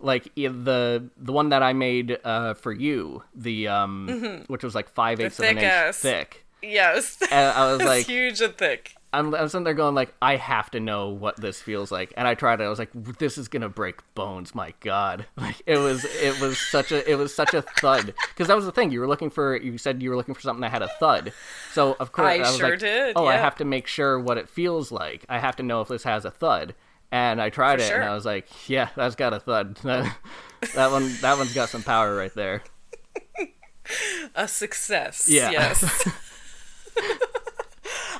[0.00, 4.88] Like the the one that I made uh, for you, the um, which was like
[4.88, 5.98] five eighths of an inch ass.
[5.98, 6.44] thick.
[6.62, 7.18] Yes.
[7.30, 8.94] And I was like, huge and thick.
[9.12, 12.26] I'm, I'm sitting there going like, I have to know what this feels like, and
[12.26, 12.64] I tried it.
[12.64, 14.56] I was like, this is gonna break bones.
[14.56, 18.12] My God, like it was, it was such a, it was such a thud.
[18.30, 18.90] Because that was the thing.
[18.90, 21.32] You were looking for, you said you were looking for something that had a thud.
[21.72, 24.36] So of course, I was sure like, did, Oh, I have to make sure what
[24.36, 25.24] it feels like.
[25.28, 26.74] I have to know if this has a thud.
[27.10, 28.04] And I tried For it, and.
[28.04, 29.76] I was like, yeah, that's got a thud.
[29.82, 32.62] that one, that one's got some power right there.
[34.34, 35.28] A success.
[35.28, 35.50] Yeah.
[35.50, 36.08] Yes.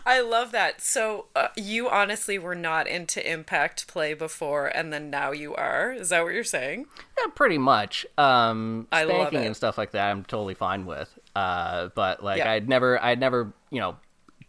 [0.06, 0.82] I love that.
[0.82, 5.92] So uh, you honestly were not into impact play before, and then now you are.
[5.92, 6.84] Is that what you're saying?
[7.18, 8.04] Yeah, pretty much.
[8.18, 9.46] Um, I love it.
[9.46, 11.18] and stuff like that, I'm totally fine with.
[11.34, 12.50] Uh, but like, Yeah.
[12.52, 13.96] I'd never, I'd never, you know,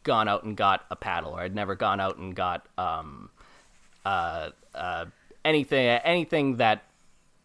[0.04, 3.30] gone out and got a paddle, or I'd never gone out and got um,
[4.06, 5.06] uh, uh,
[5.44, 6.84] anything, anything that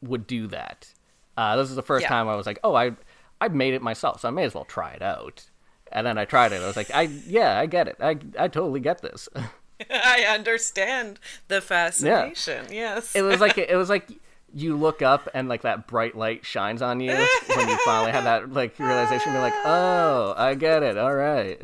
[0.02, 0.92] would do that.
[1.36, 2.08] Uh, this is the first Yeah.
[2.08, 2.92] time I was like, oh, I,
[3.40, 5.44] I made it myself, so I may as well try it out.
[5.92, 6.62] And then I tried it.
[6.62, 7.96] I was like, I, yeah, I get it.
[8.00, 9.28] I, I totally get this.
[9.90, 11.18] I understand
[11.48, 12.66] the fascination.
[12.70, 13.16] Yes.
[13.16, 14.08] it was like it was like
[14.52, 17.12] you look up and like that bright light shines on you
[17.56, 19.32] when you finally have that like realization.
[19.32, 20.98] You're like, oh, I get it.
[20.98, 21.58] All right.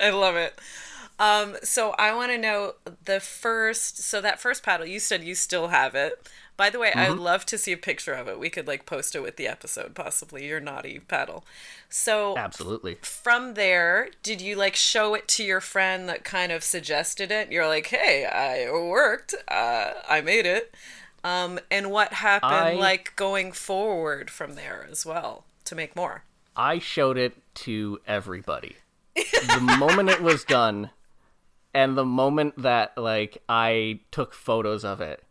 [0.00, 0.58] I love it.
[1.18, 3.98] Um, so I want to know the first.
[4.02, 6.28] So that first paddle, you said you still have it.
[6.56, 8.40] By the way, I'd love to see a picture of it.
[8.40, 11.44] We could like post it with the episode, possibly your naughty paddle.
[11.88, 12.96] So Absolutely.
[13.02, 17.52] from there, did you like show it to your friend that kind of suggested it?
[17.52, 19.34] You're like, hey, I worked.
[19.46, 20.74] Uh, I made it.
[21.22, 26.24] Um, and what happened I- like going forward from there as well to make more?
[26.56, 28.76] I showed it to everybody.
[29.14, 30.90] the moment it was done,
[31.78, 35.22] and the moment that like I took photos of it,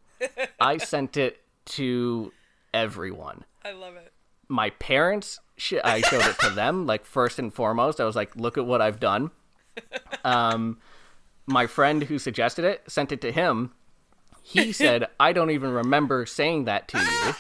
[0.62, 1.42] I sent it
[1.78, 2.32] to
[2.74, 3.44] everyone.
[3.66, 4.14] I love it.
[4.48, 8.34] my parents sh- i showed it to them like first and foremost i was like
[8.38, 9.30] look at what i've done
[10.24, 10.78] um
[11.48, 13.74] my friend who suggested it sent it to him
[14.42, 17.34] he said i don't even remember saying that to you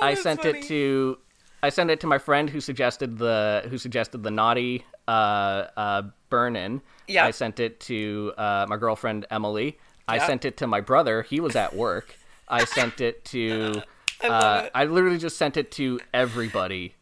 [0.00, 0.58] i sent funny.
[0.58, 1.18] it to
[1.62, 6.02] i sent it to my friend who suggested the who suggested the naughty uh, uh,
[6.30, 6.82] Burnin.
[7.06, 7.24] Yeah.
[7.26, 9.78] I sent it to uh, my girlfriend Emily.
[10.06, 11.22] I sent it to my brother.
[11.22, 12.16] He was at work.
[12.48, 13.82] I sent it to.
[14.22, 14.68] I uh.
[14.74, 16.94] I literally just sent it to everybody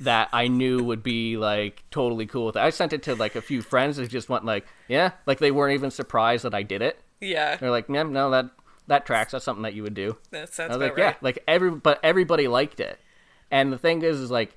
[0.00, 2.60] that I knew would be like totally cool with it.
[2.60, 5.50] I sent it to like a few friends that just went like, yeah, like they
[5.50, 7.00] weren't even surprised that I did it.
[7.20, 8.50] Yeah, They're like, yeah, no, that
[8.86, 9.32] that tracks.
[9.32, 10.16] That's something that you would do.
[10.30, 12.98] that sounds I was about like, yeah, like every, but everybody liked it.
[13.50, 14.56] And the thing is, is like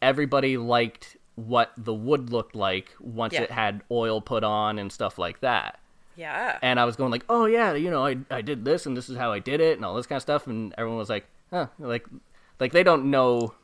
[0.00, 3.42] everybody liked what the wood looked like once Yeah.
[3.42, 5.78] it had oil put on and stuff like that.
[6.16, 6.58] Yeah.
[6.60, 9.08] And I was going like, oh yeah, you know, I I did this and this
[9.08, 10.46] is how I did it and all this kind of stuff.
[10.46, 12.06] And everyone was like, huh, like,
[12.60, 13.54] like they don't know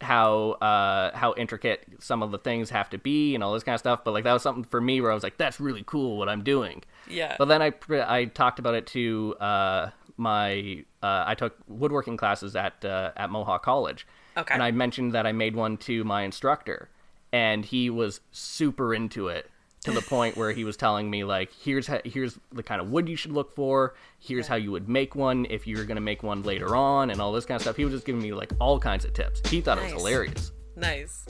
[0.00, 3.74] how uh how intricate some of the things have to be and all this kind
[3.74, 4.04] of stuff.
[4.04, 6.28] But like that was something for me where I was like, that's really cool what
[6.28, 6.84] I'm doing.
[7.08, 7.34] Yeah.
[7.36, 12.54] But then I I talked about it to uh, my uh, I took woodworking classes
[12.54, 14.06] at uh, at Mohawk College.
[14.36, 14.54] Okay.
[14.54, 16.88] And I mentioned that I made one to my instructor,
[17.32, 19.50] and he was super into it
[19.84, 22.90] to the point where he was telling me like, here's how, here's the kind of
[22.90, 23.94] wood you should look for.
[24.18, 27.20] Here's how you would make one if you were gonna make one later on, and
[27.20, 27.76] all this kind of stuff.
[27.76, 29.48] He was just giving me like all kinds of tips.
[29.48, 30.52] He thought it was hilarious.
[30.76, 31.24] Nice.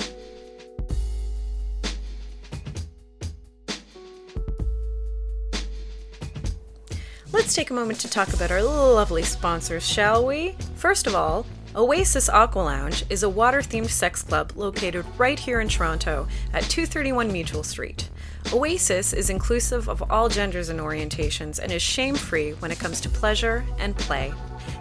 [7.30, 10.56] Let's take a moment to talk about our lovely sponsors, shall we?
[10.76, 11.44] First of all,
[11.76, 16.62] Oasis Aqua Lounge is a water themed sex club located right here in Toronto at
[16.64, 18.08] 231 Mutual Street.
[18.52, 23.00] Oasis is inclusive of all genders and orientations and is shame free when it comes
[23.02, 24.32] to pleasure and play.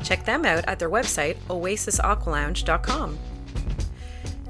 [0.03, 3.17] Check them out at their website, oasisaqualounge.com.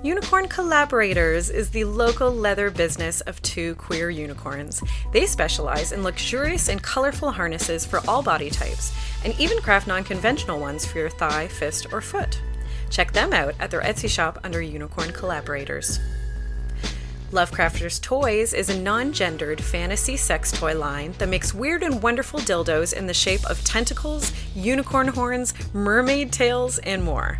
[0.08, 4.82] Unicorn Collaborators is the local leather business of two queer unicorns.
[5.12, 8.94] They specialize in luxurious and colorful harnesses for all body types,
[9.26, 12.42] and even craft non conventional ones for your thigh, fist, or foot.
[12.90, 16.00] Check them out at their Etsy shop under Unicorn Collaborators.
[17.34, 22.40] Lovecrafters Toys is a non gendered fantasy sex toy line that makes weird and wonderful
[22.40, 27.40] dildos in the shape of tentacles, unicorn horns, mermaid tails, and more.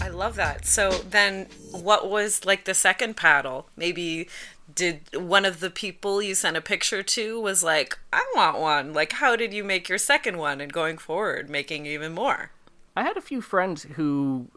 [0.00, 0.66] I love that.
[0.66, 3.66] So then what was like the second paddle?
[3.76, 4.28] Maybe
[4.74, 8.92] did one of the people you sent a picture to was like, I want one.
[8.92, 12.50] Like how did you make your second one and going forward making even more?
[12.96, 14.48] I had a few friends who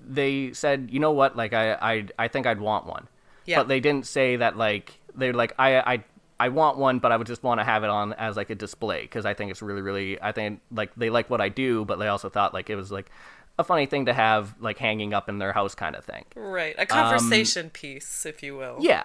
[0.00, 3.08] they said, you know what, like I I I think I'd want one.
[3.46, 3.58] Yeah.
[3.58, 6.04] But they didn't say that like they're like I I
[6.38, 8.54] I want one, but I would just want to have it on as like a
[8.54, 11.84] display because I think it's really really I think like they like what I do,
[11.84, 13.10] but they also thought like it was like
[13.60, 16.24] a funny thing to have like hanging up in their house kind of thing.
[16.34, 16.74] Right.
[16.78, 18.78] A conversation piece, if you will.
[18.80, 19.04] Yeah,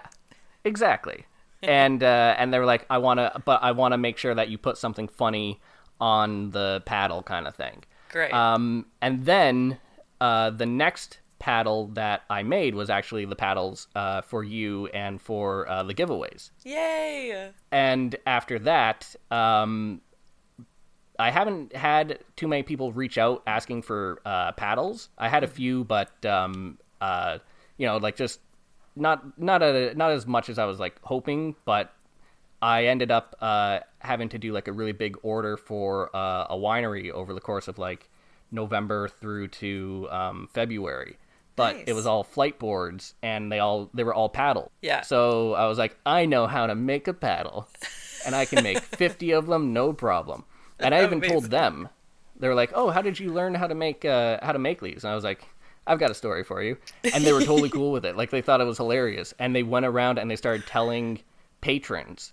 [0.64, 1.26] exactly.
[1.62, 4.34] and uh, and they were like, I want to, but I want to make sure
[4.34, 5.60] that you put something funny
[6.00, 7.84] on the paddle, kind of thing.
[8.10, 8.32] Great.
[8.32, 9.78] Um, and then
[10.20, 15.20] uh, the next paddle that I made was actually the paddles uh, for you and
[15.20, 16.50] for uh, the giveaways.
[16.64, 17.50] Yay.
[17.70, 20.00] And after that, um,
[21.18, 25.08] I haven't had too many people reach out asking for uh, paddles.
[25.18, 27.38] I had a few, but um, uh,
[27.76, 28.40] you know, like just
[28.94, 31.54] not not a, not as much as I was like hoping.
[31.64, 31.92] But
[32.60, 36.56] I ended up uh, having to do like a really big order for uh, a
[36.56, 38.08] winery over the course of like
[38.50, 41.18] November through to um, February.
[41.54, 44.70] But it was all flight boards, and they all they were all paddle.
[44.82, 45.00] Yeah.
[45.00, 47.66] So I was like, I know how to make a paddle,
[48.26, 50.44] and I can make fifty of them, no problem.
[50.78, 51.88] And I even told them,
[52.38, 54.80] they were like, "Oh, how did you learn how to make uh, how to make
[54.80, 55.46] these?" And I was like,
[55.86, 56.76] "I've got a story for you."
[57.14, 58.16] And they were totally cool with it.
[58.16, 61.20] Like they thought it was hilarious, and they went around and they started telling
[61.60, 62.32] patrons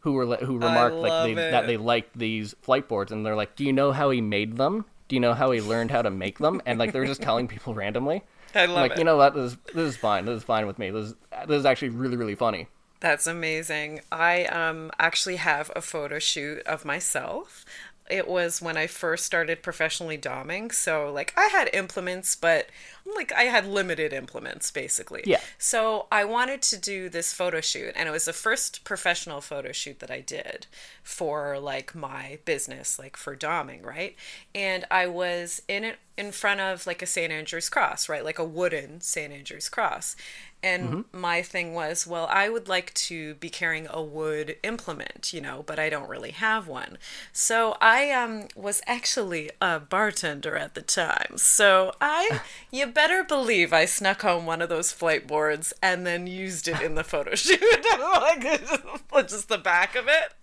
[0.00, 3.56] who were who remarked like they, that they liked these flight boards, and they're like,
[3.56, 4.84] "Do you know how he made them?
[5.08, 7.22] Do you know how he learned how to make them?" And like they were just
[7.22, 8.24] telling people randomly.
[8.54, 8.98] I I'm love like, it.
[8.98, 9.34] you know what?
[9.34, 10.24] This is, this is fine.
[10.24, 10.90] This is fine with me.
[10.90, 11.14] This
[11.46, 12.68] this is actually really really funny.
[13.00, 14.00] That's amazing.
[14.10, 17.64] I um actually have a photo shoot of myself.
[18.10, 22.68] It was when I first started professionally doming, so like I had implements, but
[23.14, 25.22] like I had limited implements basically.
[25.24, 25.40] Yeah.
[25.58, 29.72] So I wanted to do this photo shoot, and it was the first professional photo
[29.72, 30.66] shoot that I did
[31.02, 34.16] for like my business, like for doming, right?
[34.54, 37.32] And I was in it in front of like a St.
[37.32, 38.24] Andrew's cross, right?
[38.24, 39.32] Like a wooden St.
[39.32, 40.16] Andrew's cross.
[40.60, 45.40] And my thing was, well, I would like to be carrying a wood implement, you
[45.40, 46.98] know, but I don't really have one.
[47.32, 51.36] So I um, was actually a bartender at the time.
[51.36, 52.40] So I,
[52.72, 56.80] you better believe I snuck home one of those flight boards and then used it
[56.82, 57.60] in the photo shoot.
[58.00, 58.42] like,
[59.28, 60.34] just the back of it.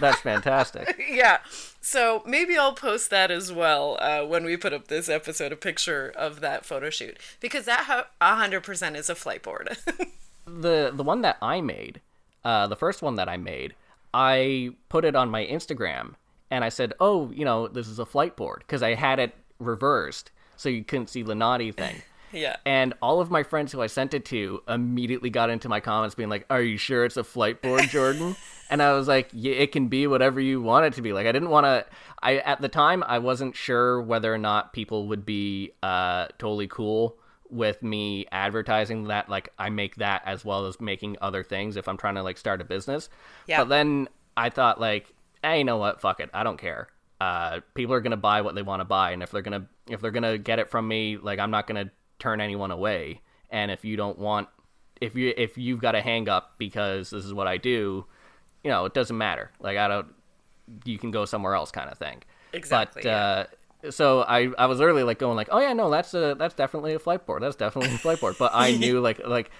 [0.00, 1.00] That's fantastic.
[1.08, 1.38] yeah.
[1.80, 5.56] So maybe I'll post that as well uh, when we put up this episode, a
[5.56, 9.76] picture of that photo shoot, because that ho- 100% is a flight board.
[10.44, 12.00] the the one that I made,
[12.44, 13.76] uh, the first one that I made,
[14.12, 16.14] I put it on my Instagram
[16.50, 19.36] and I said, "Oh, you know, this is a flight board" because I had it
[19.60, 22.02] reversed so you couldn't see the naughty thing.
[22.32, 22.56] yeah.
[22.64, 26.14] And all of my friends who I sent it to immediately got into my comments
[26.14, 28.36] being like, "Are you sure it's a flight board, Jordan?"
[28.70, 31.26] and I was like, "Yeah, it can be whatever you want it to be." Like
[31.26, 31.86] I didn't want to
[32.22, 36.68] I at the time I wasn't sure whether or not people would be uh totally
[36.68, 37.16] cool
[37.48, 41.88] with me advertising that like I make that as well as making other things if
[41.88, 43.08] I'm trying to like start a business.
[43.46, 43.58] Yeah.
[43.58, 46.00] But then I thought like, "Hey, you know what?
[46.00, 46.30] Fuck it.
[46.34, 46.88] I don't care."
[47.20, 50.00] Uh, people are gonna buy what they want to buy, and if they're gonna if
[50.00, 53.20] they're gonna get it from me, like I'm not gonna turn anyone away.
[53.50, 54.48] And if you don't want,
[55.00, 58.04] if you if you've got a hang up because this is what I do,
[58.64, 59.50] you know, it doesn't matter.
[59.60, 60.08] Like I don't,
[60.84, 62.22] you can go somewhere else, kind of thing.
[62.52, 63.44] Exactly, But yeah.
[63.84, 66.54] uh, so I I was early like going like, oh yeah, no, that's a that's
[66.54, 67.42] definitely a flight board.
[67.42, 68.36] That's definitely a flight board.
[68.38, 69.50] But I knew like like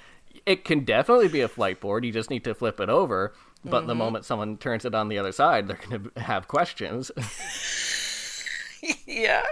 [0.45, 2.05] it can definitely be a flight board.
[2.05, 3.33] You just need to flip it over.
[3.65, 3.87] But Mm-hmm.
[3.89, 7.11] the moment someone turns it on the other side, they're going to have questions.
[9.07, 9.43] yeah.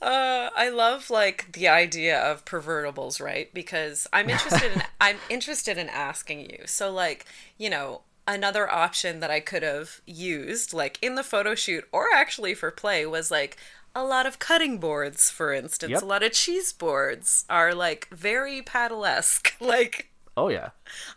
[0.00, 3.52] Uh, I love like the idea of pervertibles, right?
[3.52, 6.58] Because I'm interested in I'm interested in asking you.
[6.66, 7.26] So like,
[7.58, 12.06] you know, another option that I could have used like in the photo shoot or
[12.14, 13.56] actually for play was like
[13.94, 15.90] a lot of cutting boards, for instance.
[15.92, 16.02] Yep.
[16.02, 19.54] A lot of cheese boards are like very paddle-esque.
[19.60, 20.70] Like oh yeah.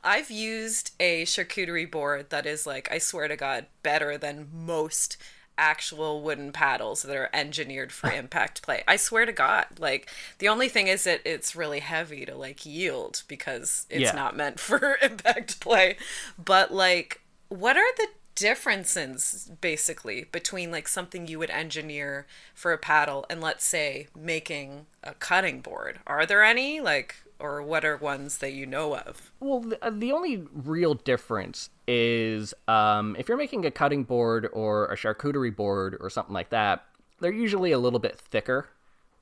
[0.04, 5.18] I've used a charcuterie board that is like, I swear to God, better than most
[5.58, 8.84] actual wooden paddles that are engineered for impact play.
[8.88, 9.66] I swear to God.
[9.78, 14.12] Like, the only thing is that it's really heavy to like yield because it's Yeah.
[14.14, 15.98] not meant for impact play.
[16.44, 22.78] But like, what are the differences basically between like something you would engineer for a
[22.78, 26.00] paddle and let's say making a cutting board?
[26.08, 26.80] Are there any?
[26.80, 29.32] Like, or what are ones that you know of?
[29.40, 34.48] Well, the, uh, the only real difference is um, if you're making a cutting board
[34.54, 36.86] or a charcuterie board or something like that,
[37.20, 38.68] they're usually a little bit thicker.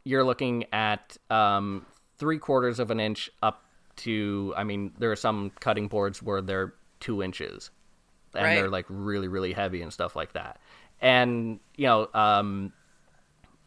[0.04, 1.86] You're looking at um,
[2.18, 3.64] three quarters of an inch up
[3.98, 7.72] to, I mean, there are some cutting boards where they're two inches
[8.34, 8.56] and Right.
[8.56, 10.60] they're like really, really heavy and stuff like that.
[11.02, 12.74] And, you know, um,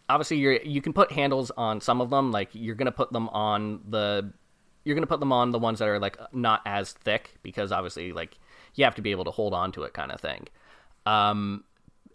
[0.09, 3.29] obviously you're you can put handles on some of them like you're gonna put them
[3.29, 4.33] on the
[4.85, 8.13] you're gonna put them on the ones that are like not as thick because obviously
[8.13, 8.39] like
[8.75, 10.47] you have to be able to hold on to it kind of thing
[11.07, 11.65] um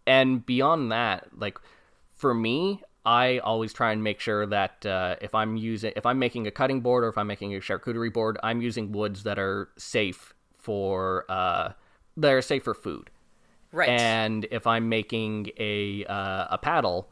[0.08, 1.58] and beyond that like
[2.18, 6.20] for me i always try and make sure that uh, if i'm using if i'm
[6.20, 9.38] making a cutting board or if i'm making a charcuterie board i'm using woods that
[9.40, 11.72] are safe for uh
[12.18, 13.10] that are safe for food
[13.72, 13.90] Right.
[13.90, 17.10] and if I'm making a uh, a paddle,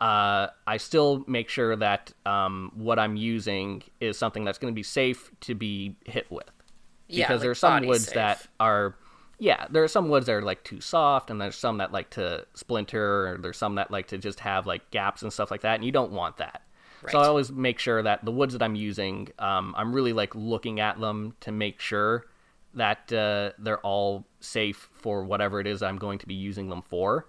[0.00, 4.76] uh, I still make sure that um, what I'm using is something that's going to
[4.76, 6.50] be safe to be hit with.
[7.08, 8.14] Yeah, because like there are some woods safe.
[8.14, 8.94] that are,
[9.38, 12.10] yeah, there are some woods that are like too soft, and there's some that like
[12.10, 15.62] to splinter, or there's some that like to just have like gaps and stuff like
[15.62, 16.62] that, and you don't want that.
[17.08, 20.34] So I always make sure that the woods that I'm using, um, I'm really like
[20.34, 22.26] looking at them to make sure
[22.74, 26.82] that uh, they're all safe for whatever it is I'm going to be using them
[26.82, 27.26] for.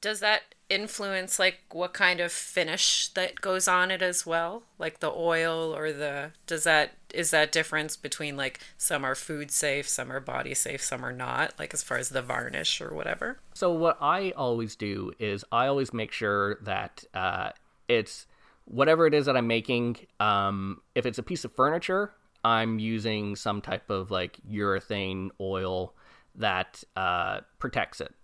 [0.00, 4.64] Does that influence like what kind of finish that goes on it as well?
[4.78, 9.50] Like the oil or the does that is that difference between like some are food
[9.50, 12.94] safe, some are body safe, some are not, like as far as the varnish or
[12.94, 13.38] whatever?
[13.54, 17.50] So what I always do is I always make sure that uh,
[17.88, 18.26] it's
[18.66, 19.96] whatever it is that I'm making.
[20.20, 22.12] Um, if it's a piece of furniture,
[22.44, 25.94] I'm using some type of like urethane oil
[26.34, 28.14] that uh, protects it.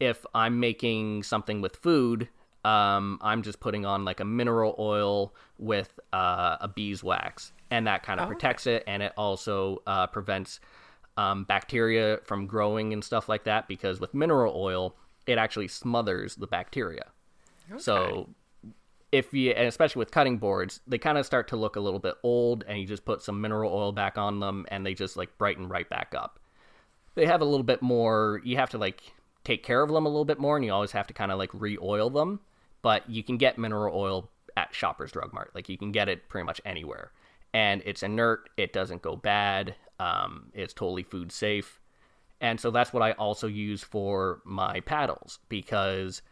[0.00, 2.28] If I'm making something with food,
[2.64, 8.02] um, I'm just putting on like a mineral oil with uh, a beeswax, and that
[8.02, 10.58] kind of protects it, and it also uh, prevents
[11.16, 13.68] um, bacteria from growing and stuff like that.
[13.68, 14.96] Because with mineral oil,
[15.26, 17.04] it actually smothers the bacteria.
[17.78, 18.30] So
[19.12, 21.98] if you and especially with cutting boards they kind of start to look a little
[21.98, 25.16] bit old and you just put some mineral oil back on them and they just
[25.16, 26.38] like brighten right back up
[27.16, 29.02] they have a little bit more you have to like
[29.44, 31.38] take care of them a little bit more and you always have to kind of
[31.38, 32.40] like re-oil them
[32.82, 36.28] but you can get mineral oil at shoppers drug mart like you can get it
[36.28, 37.12] pretty much anywhere
[37.52, 38.50] and it's inert.
[38.56, 39.74] It doesn't go bad.
[39.98, 41.80] Um, it's totally food safe,
[42.40, 46.22] and so that's what I also use for my paddles because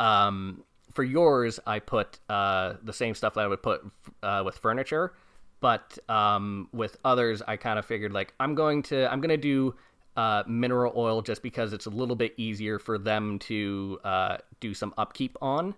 [0.00, 3.82] um, for yours I put uh, the same stuff that I would put
[4.22, 5.14] uh, with furniture,
[5.60, 9.36] but um, with others I kind of figured like I'm going to I'm going to
[9.36, 9.76] do
[10.16, 14.72] uh, mineral oil just because it's a little bit easier for them to uh, do
[14.74, 15.74] some upkeep on.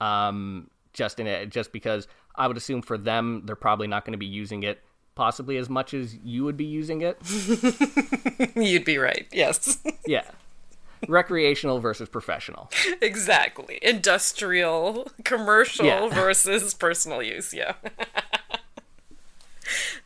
[0.00, 2.06] Um, just in it, just because
[2.36, 4.82] I would assume for them they're probably not going to be using it
[5.14, 7.18] possibly as much as you would be using it.
[8.56, 9.26] You'd be right.
[9.32, 9.78] Yes.
[10.06, 10.30] yeah,
[11.08, 12.70] recreational versus professional.
[13.00, 13.78] exactly.
[13.82, 16.08] Industrial, commercial Yeah.
[16.14, 17.52] versus personal use.
[17.54, 17.74] Yeah.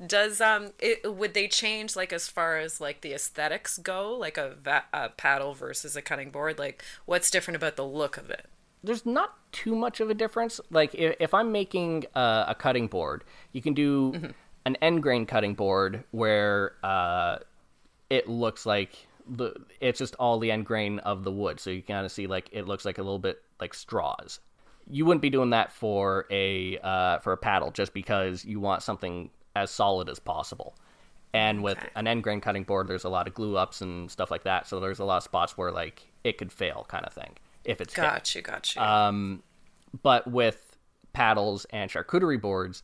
[0.04, 4.14] Does um it would they change like as far as like the aesthetics go?
[4.14, 6.58] Like a, va- a paddle versus a cutting board?
[6.58, 8.46] Like what's different about the look of it?
[8.82, 10.60] There's not too much of a difference.
[10.70, 14.32] Like if, if I'm making uh, a cutting board, you can do
[14.64, 17.38] an end grain cutting board where uh,
[18.08, 21.82] it looks like the it's just all the end grain of the wood, so you
[21.82, 24.40] kind of see like it looks like a little bit like straws.
[24.88, 28.82] You wouldn't be doing that for a uh, for a paddle just because you want
[28.82, 30.74] something as solid as possible.
[31.32, 31.88] And with Okay.
[31.94, 34.66] an end grain cutting board, there's a lot of glue ups and stuff like that,
[34.66, 37.80] so there's a lot of spots where like it could fail, kind of thing, if
[37.80, 39.42] it's got you got you Um,
[40.02, 40.76] but with
[41.12, 42.82] paddles and charcuterie boards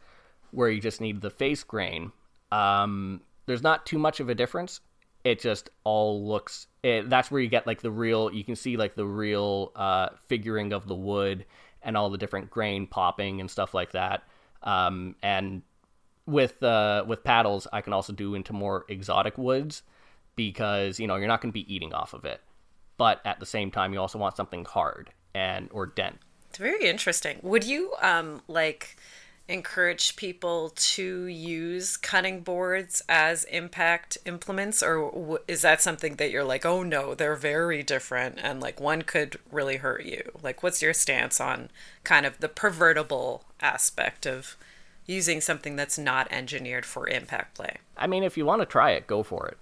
[0.51, 2.13] where you just need the face grain
[2.53, 4.81] um, there's not too much of a difference.
[5.25, 8.77] It just all looks it, that's where you get like the real you can see
[8.77, 11.45] like the real uh, figuring of the wood
[11.83, 14.23] and all the different grain popping and stuff like that.
[14.63, 15.63] Um, and
[16.27, 19.83] with uh, with paddles i can also do into more exotic woods
[20.35, 22.41] because you know you're not going to be eating off of it
[22.97, 26.19] but at the same time you also want something hard and or dent
[26.49, 27.39] It's very interesting.
[27.43, 28.97] Would you um like
[29.49, 36.31] encourage people to use cutting boards as impact implements or w- is that something that
[36.33, 40.63] you're like, "Oh no, they're very different and like one could really hurt you?" Like
[40.63, 41.71] what's your stance on
[42.05, 44.57] kind of the pervertible aspect of
[45.07, 47.79] using something that's not engineered for impact play?
[47.97, 49.59] I mean, if you want to try it, go for it.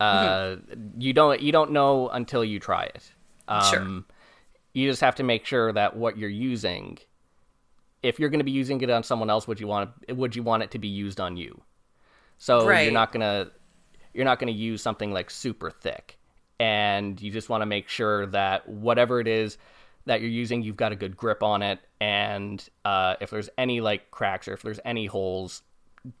[0.00, 0.56] Uh,
[0.96, 3.12] You don't you don't know until you try it.
[3.48, 4.04] Um, Sure.
[4.74, 6.98] You just have to make sure that what you're using,
[8.02, 10.42] if you're going to be using it on someone else, would you want would you
[10.42, 11.62] want it to be used on you?
[12.38, 12.82] So Right.
[12.84, 13.50] you're not gonna
[14.14, 16.18] you're not gonna use something like super thick,
[16.60, 19.58] and you just want to make sure that whatever it is
[20.08, 23.80] that you're using, you've got a good grip on it, and uh, if there's any
[23.80, 25.62] like cracks or if there's any holes,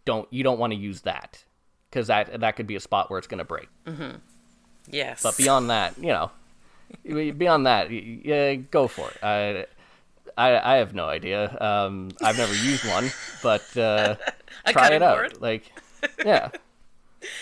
[0.04, 1.44] don't you don't want to use that
[1.90, 3.68] because that that could be a spot where it's going to break.
[3.86, 4.16] Mm-hmm.
[4.90, 5.22] Yes.
[5.22, 6.30] But beyond that, you know,
[7.04, 9.16] beyond that, yeah, go for it.
[9.22, 9.66] I,
[10.36, 11.56] I, I have no idea.
[11.60, 13.10] Um, I've never used one,
[13.42, 14.16] but uh,
[14.68, 15.16] try it out.
[15.16, 15.40] board?
[15.42, 15.72] Like,
[16.24, 16.50] yeah.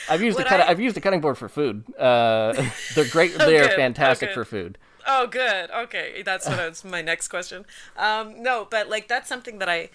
[0.08, 0.60] I've used a Would cut.
[0.60, 1.84] I- I've used a cutting board for food.
[1.96, 2.52] Uh,
[2.94, 3.32] they're great.
[3.40, 3.72] Oh, they're.
[3.72, 4.34] Oh, fantastic good.
[4.34, 4.78] for food.
[5.08, 5.70] Oh, good.
[5.70, 7.64] Okay, that's what was my next question.
[7.96, 9.90] Um, no, but like that's something that I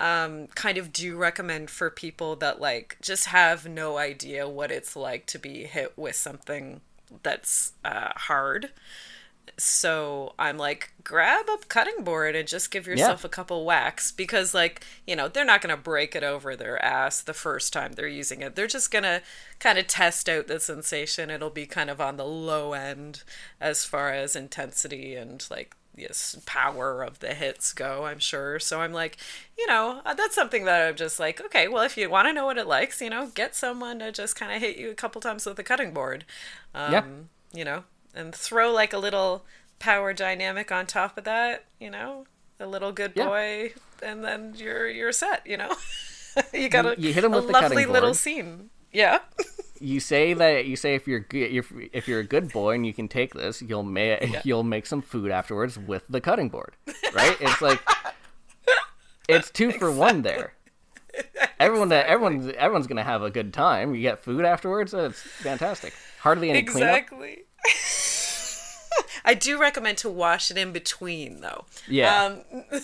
[0.00, 4.96] um, kind of do recommend for people that like just have no idea what it's
[4.96, 6.80] like to be hit with something
[7.22, 8.70] that's uh, hard.
[9.56, 14.54] So I'm like, grab a cutting board and just give yourself a couple whacks because,
[14.54, 17.92] like, you know, they're not going to break it over their ass the first time
[17.92, 18.56] they're using it.
[18.56, 19.22] They're just going to
[19.60, 21.30] kind of test out the sensation.
[21.30, 23.22] It'll be kind of on the low end
[23.60, 28.58] as far as intensity and, like, yes, power of the hits go, I'm sure.
[28.58, 29.16] So I'm like,
[29.56, 32.32] you know, uh, that's something that I'm just like, okay, well, if you want to
[32.32, 34.94] know what it likes, you know, get someone to just kind of hit you a
[34.94, 36.24] couple times with a cutting board.
[36.74, 37.04] Um, Yeah.
[37.52, 37.84] You know,
[38.14, 39.44] and throw like a little
[39.78, 42.26] power dynamic on top of that, you know,
[42.60, 43.26] a little good Yeah.
[43.26, 45.74] boy, and then you're you're set, you know.
[46.52, 48.70] you got a, You- hit a with the lovely little scene.
[48.92, 49.18] Yeah.
[49.80, 52.86] You say that you say if you're good, if, if you're a good boy and
[52.86, 56.74] you can take this, you'll make you'll make some food afterwards with the cutting board,
[57.12, 57.36] right?
[57.40, 57.80] It's like
[59.28, 60.54] it's two for one there.
[61.60, 63.94] Everyone, everyone's everyone's gonna have a good time.
[63.94, 64.94] You get food afterwards.
[64.94, 65.92] It's fantastic.
[66.20, 66.88] Hardly any cleanup.
[66.90, 67.44] exactly.
[69.24, 71.64] I do recommend to wash it in between, though.
[71.88, 72.24] Yeah.
[72.24, 72.64] Um,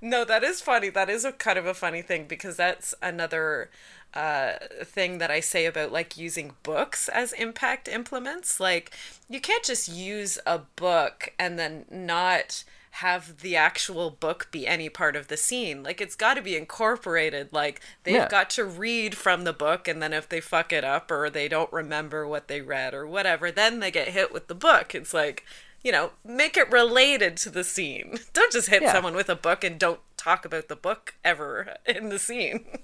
[0.00, 0.88] no, that is funny.
[0.90, 3.70] That is a kind of a funny thing because that's another
[4.14, 4.52] uh,
[4.84, 8.60] thing that I say about like using books as impact implements.
[8.60, 8.92] Like,
[9.28, 12.64] you can't just use a book and then not
[12.96, 15.82] have the actual book be any part of the scene.
[15.82, 17.50] Like, it's got to be incorporated.
[17.52, 18.28] Like, they've Yeah.
[18.28, 21.48] got to read from the book, and then if they fuck it up or they
[21.48, 24.94] don't remember what they read or whatever, then they get hit with the book.
[24.94, 25.44] It's like,
[25.82, 28.18] you know, make it related to the scene.
[28.34, 28.92] Don't just hit Yeah.
[28.92, 32.66] someone with a book and don't talk about the book ever in the scene.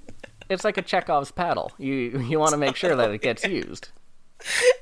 [0.51, 1.73] It's like a Chekhov's paddle.
[1.77, 1.95] You
[2.27, 3.91] you want to make sure that it gets used.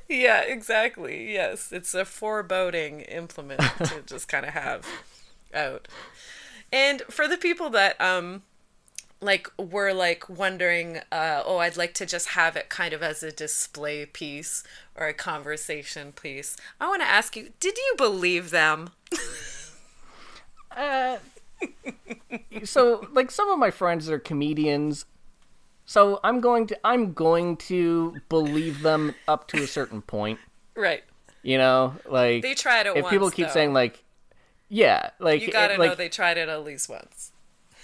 [0.07, 1.33] yeah, exactly.
[1.33, 4.87] Yes, it's a foreboding implement to just kind of have
[5.53, 5.87] out.
[6.71, 8.43] And for the people that um
[9.19, 13.23] like were like wondering uh oh I'd like to just have it kind of as
[13.23, 14.63] a display piece
[14.95, 16.55] or a conversation piece.
[16.79, 18.89] I want to ask you, did you believe them?
[20.75, 21.17] Uh
[22.63, 25.05] so like some of my friends are comedians
[25.85, 30.37] so i'm going to i'm going to believe them up to a certain point
[30.75, 31.03] Right.
[31.41, 33.53] you know like They tried it if once, people keep though.
[33.53, 34.03] saying like
[34.69, 37.31] yeah like You got to it- like know they tried it at least once.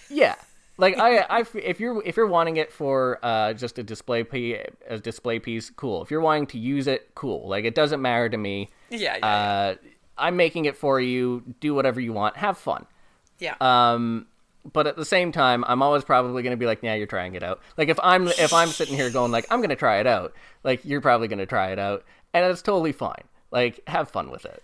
[0.10, 0.36] yeah
[0.78, 4.58] like I, I if you're if you're wanting it for uh just a display piece
[4.88, 8.30] a display piece cool if you're wanting to use it cool like it doesn't matter
[8.30, 9.26] to me Yeah, yeah.
[9.28, 9.76] uh
[10.18, 12.86] i'm making it for you do whatever you want have fun
[13.40, 13.56] yeah.
[13.60, 14.28] Um,
[14.72, 17.36] but at the same time, I'm always probably going to be like, "Yeah, you're trying
[17.36, 20.00] it out." Like if I'm if I'm sitting here going like, "I'm going to try
[20.00, 23.24] it out," like you're probably going to try it out, and it's totally fine.
[23.52, 24.64] Like have fun with it.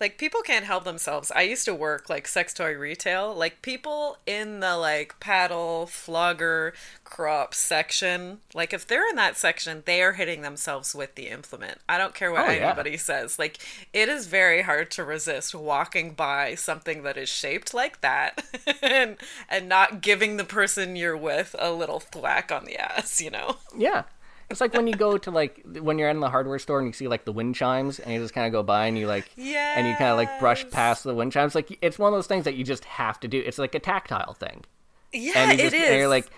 [0.00, 1.30] Like people can't help themselves.
[1.34, 3.34] I used to work like sex toy retail.
[3.34, 6.72] Like people in the like paddle flogger
[7.04, 11.78] crop section like if they're in that section they are hitting themselves with the implement.
[11.88, 12.66] I don't care what Oh, yeah.
[12.68, 13.38] anybody says.
[13.38, 13.58] Like
[13.92, 18.42] it is very hard to resist walking by something that is shaped like that
[18.82, 19.16] and
[19.48, 23.56] and not giving the person you're with a little thwack on the ass you know?
[23.76, 24.04] Yeah.
[24.50, 26.92] It's like when you go to like when you're in the hardware store and you
[26.92, 29.30] see like the wind chimes and you just kind of go by and you like
[29.36, 32.16] yeah and you kind of like brush past the wind chimes like it's one of
[32.16, 33.38] those things that you just have to do.
[33.44, 34.64] It's like a tactile thing.
[35.12, 36.28] yeah And you it just is and you're like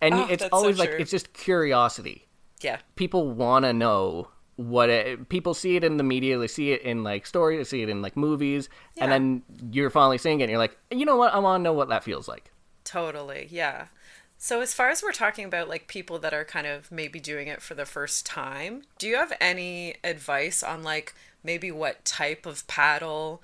[0.00, 2.26] and Oh, it's that's so always like it's just curiosity.
[2.62, 6.72] yeah people want to know what it, people see it in the media they see
[6.72, 9.04] it in like stories they see it in like movies Yeah.
[9.04, 9.42] and then
[9.72, 11.88] you're finally seeing it and you're like you know what i want to know what
[11.88, 12.50] that feels like
[12.84, 13.86] Totally, yeah.
[14.44, 17.46] So as far as we're talking about like people that are kind of maybe doing
[17.46, 21.14] it for the first time, do you have any advice on like
[21.44, 23.40] maybe what type of paddle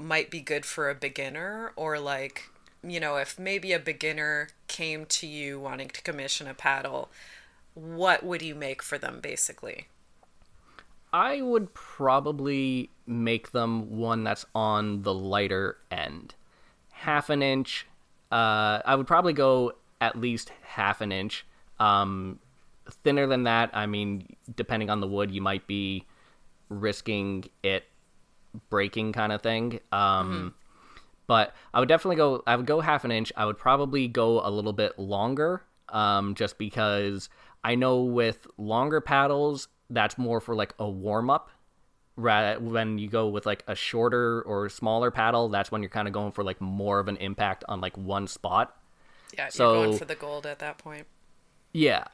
[0.00, 2.44] might be good for a beginner or like
[2.84, 7.10] you know, if maybe a beginner came to you wanting to commission a paddle,
[7.74, 9.88] what would you make for them basically?
[11.12, 16.36] i would probably make them one that's on the lighter end
[16.92, 17.84] half an inch
[18.30, 21.46] uh, i would probably go at least half an inch
[21.78, 22.38] um,
[23.04, 24.26] thinner than that i mean
[24.56, 26.04] depending on the wood you might be
[26.68, 27.84] risking it
[28.68, 30.54] breaking kind of thing um,
[31.30, 32.42] but I would definitely go.
[32.44, 33.32] I would go half an inch.
[33.36, 37.28] I would probably go a little bit longer, um, just because
[37.62, 41.48] I know with longer paddles, that's more for like a warm up.
[42.16, 46.14] When you go with like a shorter or smaller paddle, that's when you're kind of
[46.14, 48.76] going for like more of an impact on like one spot.
[49.36, 51.06] Yeah, you're going for the gold at that point.
[51.72, 52.04] Yeah,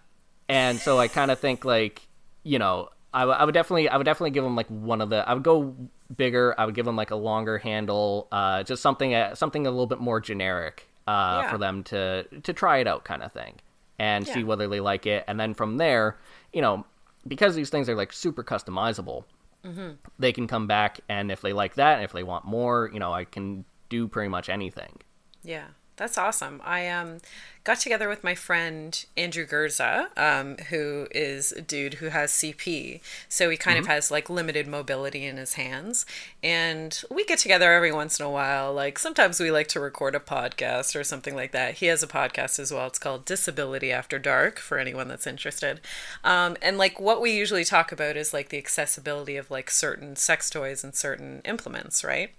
[0.48, 2.06] and so I kind of think like
[2.42, 5.10] you know I, w- I would definitely I would definitely give them like one of
[5.10, 5.74] the I would go
[6.14, 6.54] bigger.
[6.58, 9.86] I would give them like a longer handle, uh, just something uh, something a little
[9.86, 11.50] bit more generic uh, Yeah.
[11.50, 13.54] for them to to try it out kind of thing
[13.98, 15.24] and see whether they like it.
[15.26, 16.18] And then from there,
[16.52, 16.84] you know,
[17.26, 19.24] because these things are like super customizable,
[19.64, 19.92] Mm-hmm.
[20.18, 23.00] they can come back and if they like that, and if they want more, you
[23.00, 24.98] know, I can do pretty much anything.
[25.42, 25.64] Yeah,
[25.96, 26.60] that's awesome.
[26.64, 27.18] I um
[27.64, 33.00] got together with my friend Andrew Gurza, um, who is a dude who has CP,
[33.28, 36.06] so he kind of has like limited mobility in his hands,
[36.42, 38.72] and we get together every once in a while.
[38.72, 41.74] Like sometimes we like to record a podcast or something like that.
[41.76, 42.86] He has a podcast as well.
[42.86, 45.80] It's called Disability After Dark for anyone that's interested.
[46.22, 50.14] Um, and like what we usually talk about is like the accessibility of like certain
[50.14, 52.30] sex toys and certain implements, right?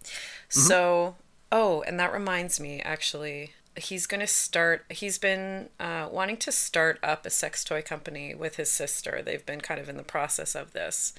[0.50, 1.16] So
[1.52, 6.52] Oh, and that reminds me, actually, he's going to start, he's been uh, wanting to
[6.52, 9.22] start up a sex toy company with his sister.
[9.24, 11.14] They've been kind of in the process of this,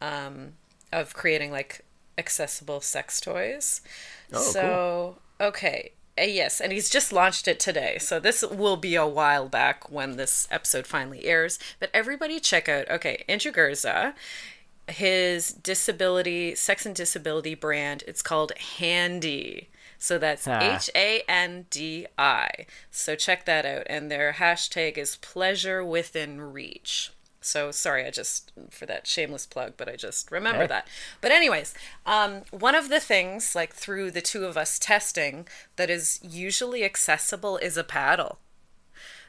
[0.00, 0.54] um,
[0.92, 1.84] of creating like
[2.18, 3.80] accessible sex toys.
[4.32, 5.92] Oh, so, okay.
[6.16, 7.98] Uh, yes, and he's just launched it today.
[7.98, 11.58] So this will be a while back when this episode finally airs.
[11.80, 14.14] But everybody check out, okay, Andrew Gurza
[14.88, 18.04] his disability sex and disability brand.
[18.06, 19.68] It's called Handi.
[19.98, 20.60] So that's Ah.
[20.60, 23.86] h-a-n-d-i so check that out.
[23.88, 27.10] And their hashtag is pleasure within reach.
[27.40, 30.66] So sorry i just for that shameless plug but i just remember Hey.
[30.68, 30.88] that.
[31.20, 31.74] But anyways
[32.06, 36.84] um, one of the things like through the two of us testing that is usually
[36.84, 38.38] accessible is a paddle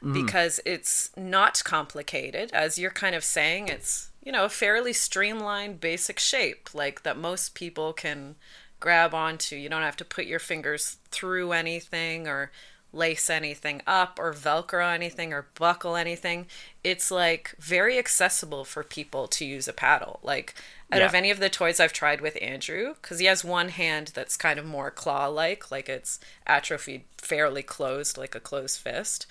[0.02, 0.12] Mm.
[0.12, 2.50] because it's not complicated.
[2.52, 7.16] As you're kind of saying, it's, you know, a fairly streamlined, basic shape, like that
[7.16, 8.36] most people can
[8.78, 9.56] grab onto.
[9.56, 12.50] You don't have to put your fingers through anything or
[12.92, 16.46] lace anything up or velcro anything or buckle anything
[16.82, 20.54] it's like very accessible for people to use a paddle like
[20.92, 24.12] out of any of the toys i've tried with andrew because he has one hand
[24.14, 29.26] that's kind of more claw like like it's atrophied fairly closed like a closed fist.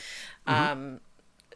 [0.47, 0.99] Um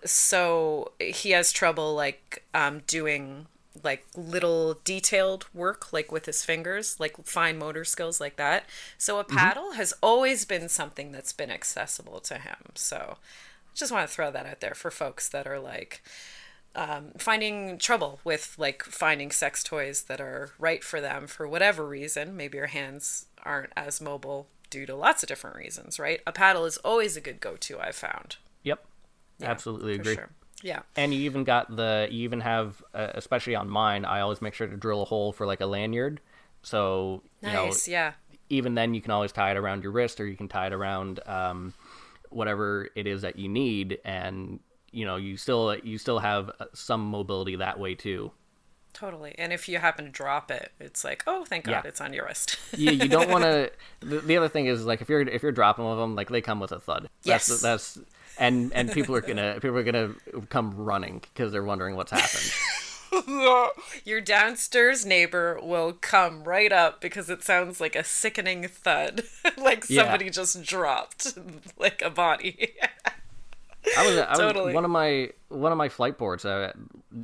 [0.06, 3.48] so he has trouble like um doing
[3.84, 8.66] like little detailed work like with his fingers like fine motor skills like that.
[8.98, 12.72] So a paddle has always been something that's been accessible to him.
[12.76, 16.02] So i just want to throw that out there for folks that are like
[16.76, 21.86] um, finding trouble with like finding sex toys that are right for them for whatever
[21.88, 26.32] reason maybe your hands aren't as mobile due to lots of different reasons right a
[26.32, 28.86] paddle is always a good go-to i've found Yep.
[29.42, 30.16] Absolutely agree.
[30.16, 30.30] sure
[30.62, 34.04] yeah And you even got the you even have uh, especially on mine.
[34.06, 36.20] I always make sure to drill a hole for like a lanyard.
[36.62, 38.14] So you nice know, yeah
[38.50, 40.74] even then you can always tie it around your wrist or you can tie it
[40.74, 41.74] around um,
[42.30, 44.60] whatever it is that you need, and
[44.92, 48.32] you know you still you still have uh, some mobility that way too.
[48.92, 49.36] Totally.
[49.38, 51.82] And if you happen to drop it, it's like, oh, thank God Yeah.
[51.86, 52.58] it's on your wrist.
[52.78, 53.72] you, you don't want to.
[54.00, 56.30] The, the other thing is like if you're if you're dropping one of them, like
[56.30, 57.04] they come with a thud.
[57.24, 57.62] That's, Yes.
[57.62, 58.00] That's
[58.40, 60.16] and and people are gonna people are gonna
[60.50, 62.52] come running because they're wondering what's happened.
[64.06, 69.24] your downstairs neighbor will come right up because it sounds like a sickening thud.
[69.58, 70.04] like Yeah.
[70.04, 71.38] somebody just dropped
[71.78, 72.74] like a body.
[73.98, 76.46] I was, I was one of my one of my flight boards.
[76.46, 76.72] I,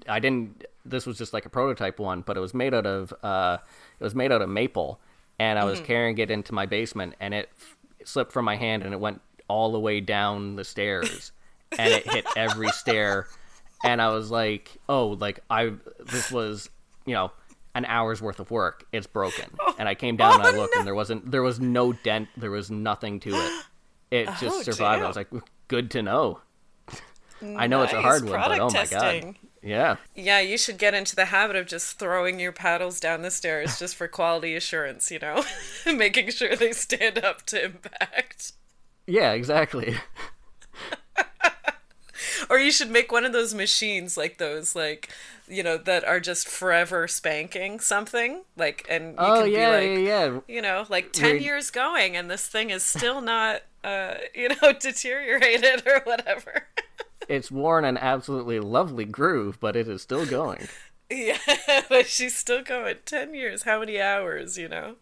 [0.08, 0.66] I didn't.
[0.86, 3.58] This was just like a prototype one, but it was made out of uh,
[4.00, 5.00] it was made out of maple,
[5.40, 5.86] and I was Mm-hmm.
[5.88, 7.76] carrying it into my basement, and it f-
[8.06, 11.32] slipped from my hand, and it went all the way down the stairs,
[11.78, 13.28] and it hit every stair,
[13.84, 16.70] and I was like, oh, like I this was
[17.06, 17.32] you know
[17.76, 18.86] an hour's worth of work.
[18.94, 19.46] It's broken,
[19.78, 22.30] and I came down and I Oh, looked, and there wasn't there was no dent,
[22.38, 23.52] there was nothing to it.
[24.12, 25.04] It just Oh, survived.
[25.04, 25.28] I was like,
[25.68, 26.40] good to know.
[27.56, 29.36] I know it's a hard one, but product oh my god.
[29.62, 29.96] Yeah.
[30.14, 33.80] Yeah, you should get into the habit of just throwing your paddles down the stairs
[33.80, 35.44] just for quality assurance, you know?
[35.86, 38.54] Making sure they stand up to impact.
[39.08, 39.96] Yeah, exactly.
[42.50, 45.10] Or you should make one of those machines like those, like,
[45.48, 48.44] you know, that are just forever spanking something.
[48.58, 50.40] Like, and you oh can yeah, be like, yeah, yeah.
[50.48, 54.50] you know, like 10 Where- years going and this thing is still not, uh, you
[54.50, 56.68] know, deteriorated or whatever.
[57.30, 60.68] It's worn an absolutely lovely groove, but it is still going.
[61.08, 61.38] Yeah,
[61.88, 62.96] but she's still going.
[63.06, 64.96] 10 years, how many hours, you know?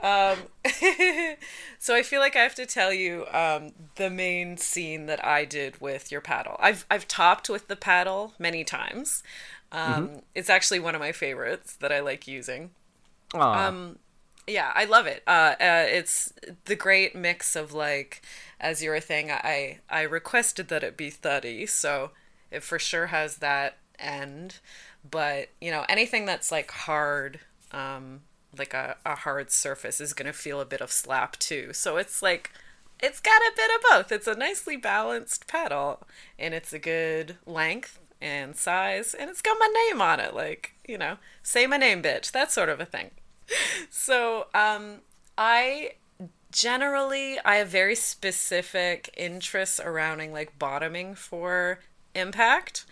[0.00, 0.38] um,
[1.80, 5.44] so I feel like I have to tell you um, the main scene that I
[5.44, 6.54] did with your paddle.
[6.60, 9.24] I've, I've topped with the paddle many times.
[9.72, 12.70] Um, It's actually one of my favorites that I like using.
[13.34, 13.66] Aw.
[13.66, 13.98] Um,
[14.46, 15.22] yeah, I love it.
[15.26, 16.32] Uh, uh, it's
[16.66, 18.22] the great mix of like,
[18.60, 22.10] as you were saying I I requested that it be thuddy, so
[22.50, 24.60] it for sure has that end.
[25.08, 27.40] But you know, anything that's like hard,
[27.72, 28.20] um,
[28.56, 31.72] like a, a hard surface, is gonna feel a bit of slap too.
[31.72, 32.52] So it's like,
[33.02, 34.12] it's got a bit of both.
[34.12, 36.06] It's a nicely balanced pedal
[36.38, 40.34] and it's a good length and size, and it's got my name on it.
[40.34, 42.30] Like you know, say my name, bitch.
[42.30, 43.10] That sort of a thing
[43.90, 44.96] so um
[45.38, 45.92] i
[46.50, 51.80] generally i have very specific interests surrounding like bottoming for
[52.14, 52.86] impact.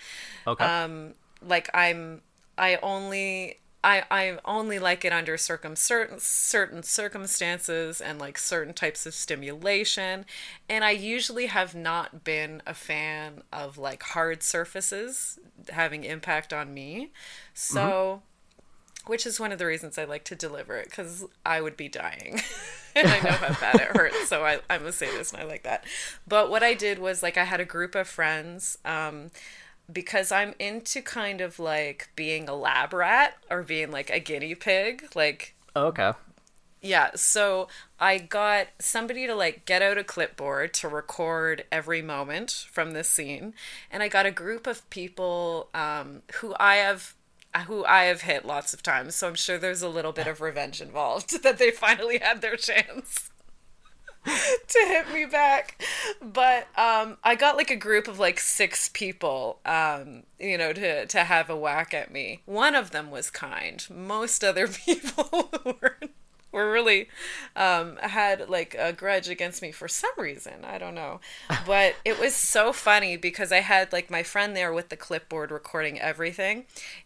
[0.46, 0.64] Okay.
[0.64, 1.14] um
[1.46, 2.20] like i'm
[2.58, 8.72] i only I, I only like it under circum certain certain circumstances and like certain
[8.72, 10.24] types of stimulation.
[10.70, 15.38] And I usually have not been a fan of like hard surfaces
[15.68, 17.12] having impact on me.
[17.52, 18.22] So
[19.06, 21.88] which is one of the reasons I like to deliver it because I would be
[21.88, 22.40] dying.
[22.94, 25.64] and I know how bad it hurts, so I, I'm a sadist and I like
[25.64, 25.84] that.
[26.26, 29.30] But what I did was like I had a group of friends um,
[29.92, 34.54] because I'm into kind of like being a lab rat or being like a guinea
[34.54, 35.04] pig.
[35.14, 36.12] Like, okay.
[36.80, 37.68] yeah, so
[38.00, 43.08] I got somebody to like get out a clipboard to record every moment from this
[43.08, 43.54] scene,
[43.90, 47.14] and I got a group of people um, who I have
[47.62, 49.14] who I have hit lots of times.
[49.14, 52.56] So I'm sure there's a little bit of revenge involved that they finally had their
[52.56, 53.30] chance
[54.24, 55.82] to hit me back.
[56.22, 61.06] But um, I got like a group of like six people, um, you know, to
[61.06, 62.42] to have a whack at me.
[62.46, 63.84] One of them was kind.
[63.90, 65.98] Most other people were
[66.54, 67.08] were really
[67.56, 70.64] um, had like a grudge against me for some reason.
[70.64, 71.20] I don't know.
[71.66, 75.50] But it was so funny because I had like my friend there with the clipboard
[75.50, 76.64] recording everything.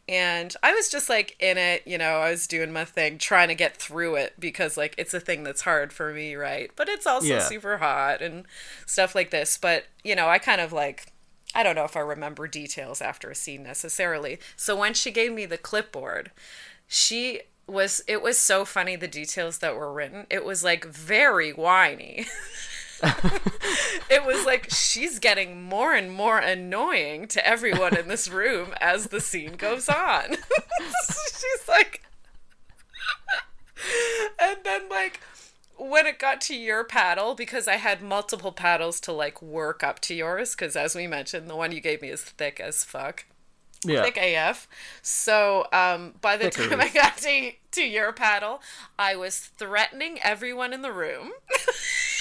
[0.09, 3.49] And I was just like in it, you know, I was doing my thing, trying
[3.49, 6.71] to get through it because like it's a thing that's hard for me, right?
[6.77, 7.41] But it's also Yeah.
[7.41, 8.47] super hot and
[8.87, 9.59] stuff like this.
[9.59, 11.13] But, you know, I kind of like
[11.55, 14.39] I don't know if I remember details after a scene necessarily.
[14.57, 16.31] So when she gave me the clipboard,
[16.87, 20.27] she was it was so funny the details that were written.
[20.31, 22.27] It was like very whiny.
[24.11, 29.07] it was like she's getting more and more annoying to everyone in this room as
[29.07, 30.35] the scene goes on.
[31.07, 32.03] she's like
[34.41, 35.21] and then like
[35.77, 40.01] when it got to your paddle because i had multiple paddles to like work up
[40.01, 43.25] to yours because as we mentioned the one you gave me is thick as fuck
[43.85, 44.03] Yeah.
[44.03, 44.67] thick af
[45.03, 48.61] so um by the Thicker time i got to to your paddle
[48.99, 51.31] i was threatening everyone in the room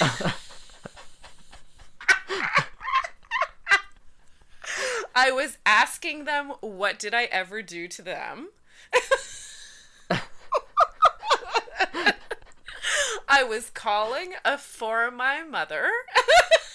[5.16, 8.50] i was asking them what did i ever do to them
[13.28, 15.90] I was calling a for my mother.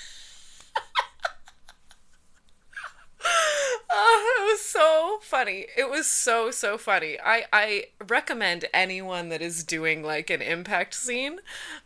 [3.94, 5.68] oh, it was so funny.
[5.78, 7.18] It was so so funny.
[7.24, 11.40] I I recommend anyone that is doing like an impact scene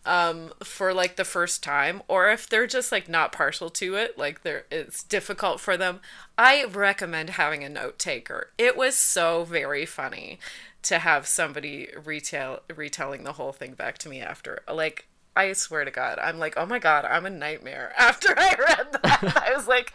[0.05, 4.17] um for like the first time or if they're just like not partial to it,
[4.17, 5.99] like they're it's difficult for them.
[6.37, 8.51] I recommend having a note taker.
[8.57, 10.39] It was so very funny
[10.83, 14.63] to have somebody retail retelling the whole thing back to me after.
[14.71, 17.93] Like I swear to God, I'm like, oh my God, I'm a nightmare.
[17.97, 19.93] After I read that, I was like,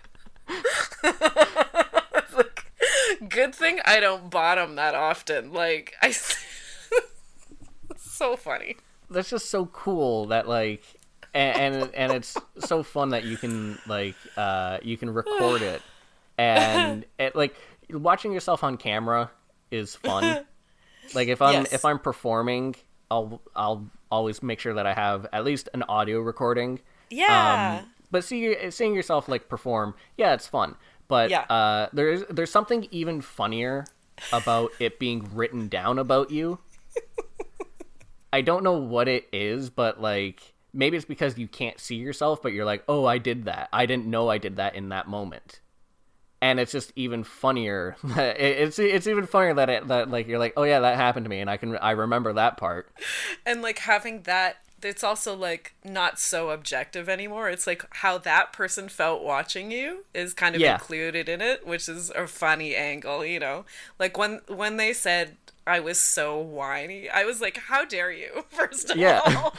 [0.48, 0.62] I
[1.02, 1.91] was like,
[3.28, 5.52] good thing I don't bottom that often.
[5.52, 6.12] Like I,
[7.96, 8.76] so funny.
[9.10, 10.82] That's just so cool that like,
[11.34, 15.82] and and, and it's so fun that you can like uh you can record it,
[16.38, 17.54] and it like
[17.90, 19.30] watching yourself on camera
[19.70, 20.44] is fun.
[21.14, 21.72] Like if I'm Yes.
[21.72, 22.76] if I'm performing,
[23.10, 26.78] I'll I'll always make sure that I have at least an audio recording.
[27.10, 27.80] Yeah.
[27.82, 30.76] Um, but see, seeing yourself like perform, yeah, it's fun.
[31.12, 31.42] But Yeah.
[31.42, 33.84] uh, there's there's something even funnier
[34.32, 36.58] about it being written down about you.
[38.32, 42.40] I don't know what it is, but like maybe it's because you can't see yourself,
[42.40, 43.68] but you're like, oh, I did that.
[43.74, 45.60] I didn't know I did that in that moment.
[46.40, 47.94] And it's just even funnier.
[48.16, 51.30] It's it's even funnier that it that like you're like, oh yeah, that happened to
[51.30, 52.90] me, and I can I remember that part.
[53.44, 58.52] and like having that it's also like not so objective anymore it's like how that
[58.52, 60.74] person felt watching you is kind of Yeah.
[60.74, 63.64] included in it which is a funny angle you know
[63.98, 68.44] like when when they said i was so whiny i was like how dare you
[68.50, 69.20] first of Yeah.
[69.24, 69.54] all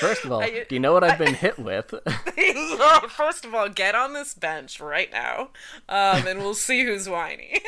[0.00, 1.92] First of all, I- do you know what I've been hit with?
[3.10, 5.48] first of all get on this bench right now
[5.88, 7.60] um, and we'll see who's whiny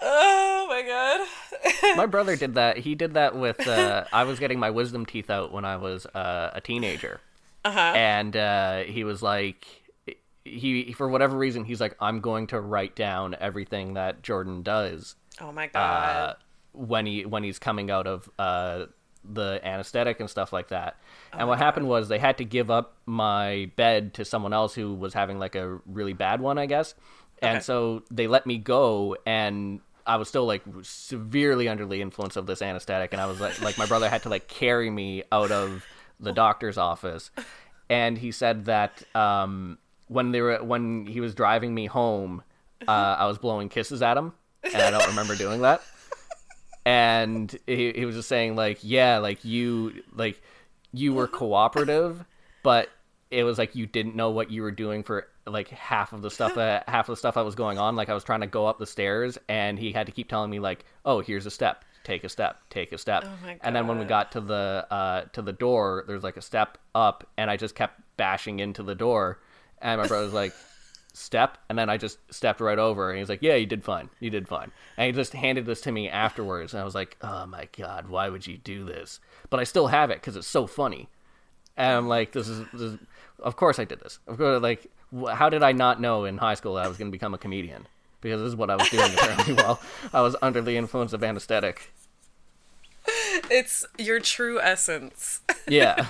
[0.00, 1.28] oh my god
[1.96, 2.78] my brother did that.
[2.78, 3.66] He did that with.
[3.66, 7.20] Uh, I was getting my wisdom teeth out when I was uh, a teenager,
[7.64, 9.66] uh-huh and uh, he was like,
[10.44, 15.16] he for whatever reason, he's like, I'm going to write down everything that Jordan does
[15.40, 16.34] oh my god uh,
[16.72, 18.86] when he when he's coming out of uh,
[19.24, 20.96] the anesthetic and stuff like that.
[21.32, 24.74] Oh and what happened was they had to give up my bed to someone else
[24.74, 26.94] who was having like a really bad one, I guess.
[27.42, 27.48] Okay.
[27.54, 32.36] And so they let me go, and I was still like severely under the influence
[32.36, 35.22] of this anesthetic, and I was like, like my brother had to like carry me
[35.30, 35.84] out of
[36.18, 37.30] the doctor's office,
[37.88, 39.78] and he said that um,
[40.08, 42.42] when they were when he was driving me home,
[42.86, 44.32] uh, I was blowing kisses at him,
[44.64, 45.82] and I don't remember doing that.
[46.84, 50.40] And he, he was just saying like yeah like you like
[50.92, 52.24] you were cooperative
[52.62, 52.88] but
[53.30, 56.30] it was like you didn't know what you were doing for like half of the
[56.30, 57.96] stuff that half of the stuff that was going on.
[57.96, 60.50] Like i was trying to go up the stairs and he had to keep telling
[60.50, 61.84] me like oh here's a step.
[62.04, 62.58] Take a step.
[62.70, 63.24] Take a step.
[63.26, 66.36] Oh my and then when we got to the uh to the door there's like
[66.36, 69.40] a step up and i just kept bashing into the door.
[69.80, 70.52] And my brother's like
[71.12, 71.58] step?
[71.68, 74.10] And then i just stepped right over and he's like yeah you did fine.
[74.20, 74.72] You did fine.
[74.96, 78.08] And he just handed this to me afterwards and i was like oh my god
[78.08, 79.20] why would you do this?
[79.50, 81.08] But i still have it because it's so funny.
[81.76, 82.98] And i'm like this is, this is
[83.40, 84.18] of course i did this.
[84.26, 84.90] Of course like
[85.32, 87.38] how did i not know in high school that i was going to become a
[87.38, 87.86] comedian
[88.20, 89.80] because this is what i was doing apparently while
[90.12, 91.92] i was under the influence of anesthetic
[93.50, 96.06] it's your true essence yeah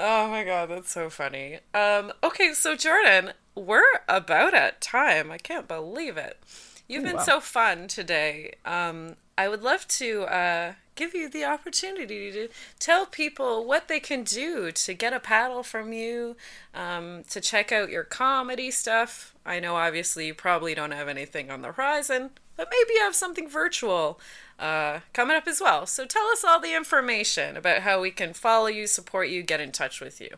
[0.00, 1.58] Oh my god, that's so funny.
[1.74, 5.32] Um, okay, so Jordan, we're about at time.
[5.32, 6.38] I can't believe it.
[6.86, 7.22] You've been wow.
[7.22, 8.54] so fun today.
[8.64, 14.00] Um, I would love to uh, give you the opportunity to tell people what they
[14.00, 16.36] can do to get a paddle from you,
[16.74, 19.34] um, to check out your comedy stuff.
[19.46, 23.14] I know obviously you probably don't have anything on the horizon, but maybe you have
[23.14, 24.18] something virtual
[24.58, 25.86] uh, coming up as well.
[25.86, 29.60] So tell us all the information about how we can follow you, support you, get
[29.60, 30.36] in touch with you.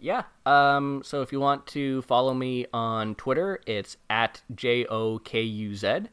[0.00, 0.22] Yeah.
[0.46, 5.42] Um, so if you want to follow me on Twitter, it's at J O K
[5.42, 6.08] U Z.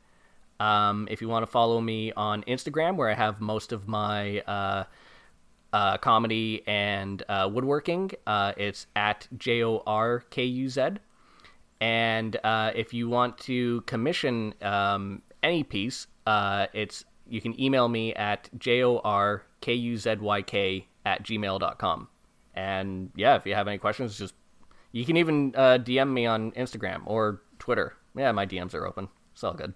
[0.60, 4.40] Um, if you want to follow me on Instagram, where I have most of my
[4.42, 4.86] uh,
[5.74, 10.82] uh, comedy and uh, woodworking, uh, it's at J O R K U Z.
[11.82, 17.90] And uh, if you want to commission um, any piece, uh, it's you can email
[17.90, 22.08] me at j o r k u z y k at gmail.com.
[22.54, 24.34] And yeah, if you have any questions, just
[24.94, 27.98] you can even DM me on Instagram or Twitter.
[28.16, 29.10] Yeah, my DMs are open.
[29.34, 29.74] It's all good.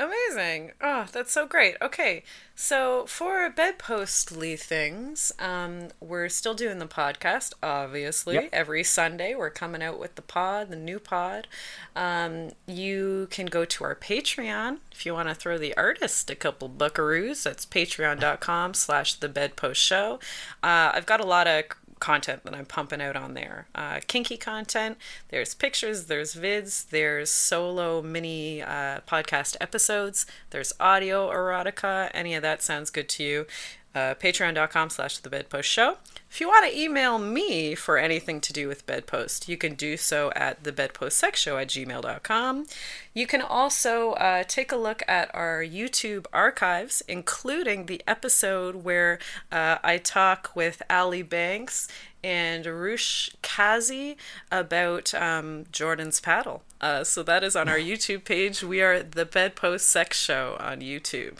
[0.00, 0.72] Amazing.
[0.80, 1.76] Oh, that's so great.
[1.82, 2.22] Okay,
[2.54, 8.36] so for bedpostly things, um, we're still doing the podcast, obviously.
[8.36, 8.48] Yep.
[8.50, 11.48] Every Sunday, we're coming out with the pod, the new pod.
[11.94, 16.34] Um, you can go to our Patreon if you want to throw the artist a
[16.34, 17.42] couple buckaroos.
[17.42, 20.14] That's patreon.com slash the bedpost show.
[20.62, 21.64] Uh, I've got a lot of
[22.00, 23.66] content that I'm pumping out on there.
[23.74, 24.96] Uh, kinky content.
[25.28, 26.06] There's pictures.
[26.06, 26.88] There's vids.
[26.88, 30.26] There's solo mini uh, podcast episodes.
[30.50, 32.10] There's audio erotica.
[32.12, 33.46] Any of that sounds good to you?
[33.92, 35.96] Uh, Patreon.com slash The Bedpost Show.
[36.30, 39.96] If you want to email me for anything to do with Bedpost, you can do
[39.96, 42.66] so at thebedpostsexshow at gmail.com.
[43.12, 49.18] You can also uh, take a look at our YouTube archives, including the episode where
[49.50, 51.88] uh, I talk with Ali Banks
[52.22, 54.16] and Rush Kazi
[54.52, 56.62] about um, Jordan's paddle.
[56.80, 58.62] Uh, so that is on our YouTube page.
[58.62, 61.38] We are the Bedpost Sex Show on YouTube.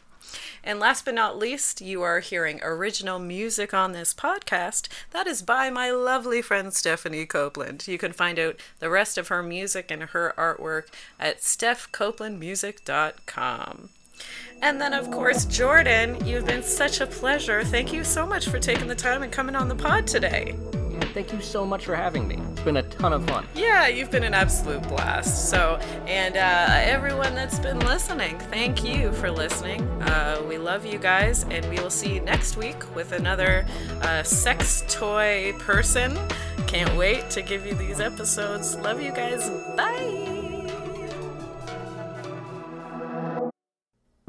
[0.62, 4.87] And last but not least, you are hearing original music on this podcast.
[5.11, 7.89] That is by my lovely friend Stephanie Copeland.
[7.89, 10.87] You can find out the rest of her music and her artwork
[11.18, 13.89] at stephcopelandmusic.com.
[14.62, 17.64] And then, of course, Jordan, you've been such a pleasure.
[17.64, 20.54] Thank you so much for taking the time and coming on the pod today.
[20.90, 22.36] Yeah, thank you so much for having me.
[22.52, 23.46] It's been a ton of fun.
[23.54, 25.48] Yeah, you've been an absolute blast.
[25.48, 29.82] So, and uh, everyone that's been listening, thank you for listening.
[30.02, 33.66] Uh, we love you guys, and we will see you next week with another
[34.02, 36.18] uh, sex toy person.
[36.66, 38.76] Can't wait to give you these episodes.
[38.76, 39.48] Love you guys.
[39.76, 40.39] Bye.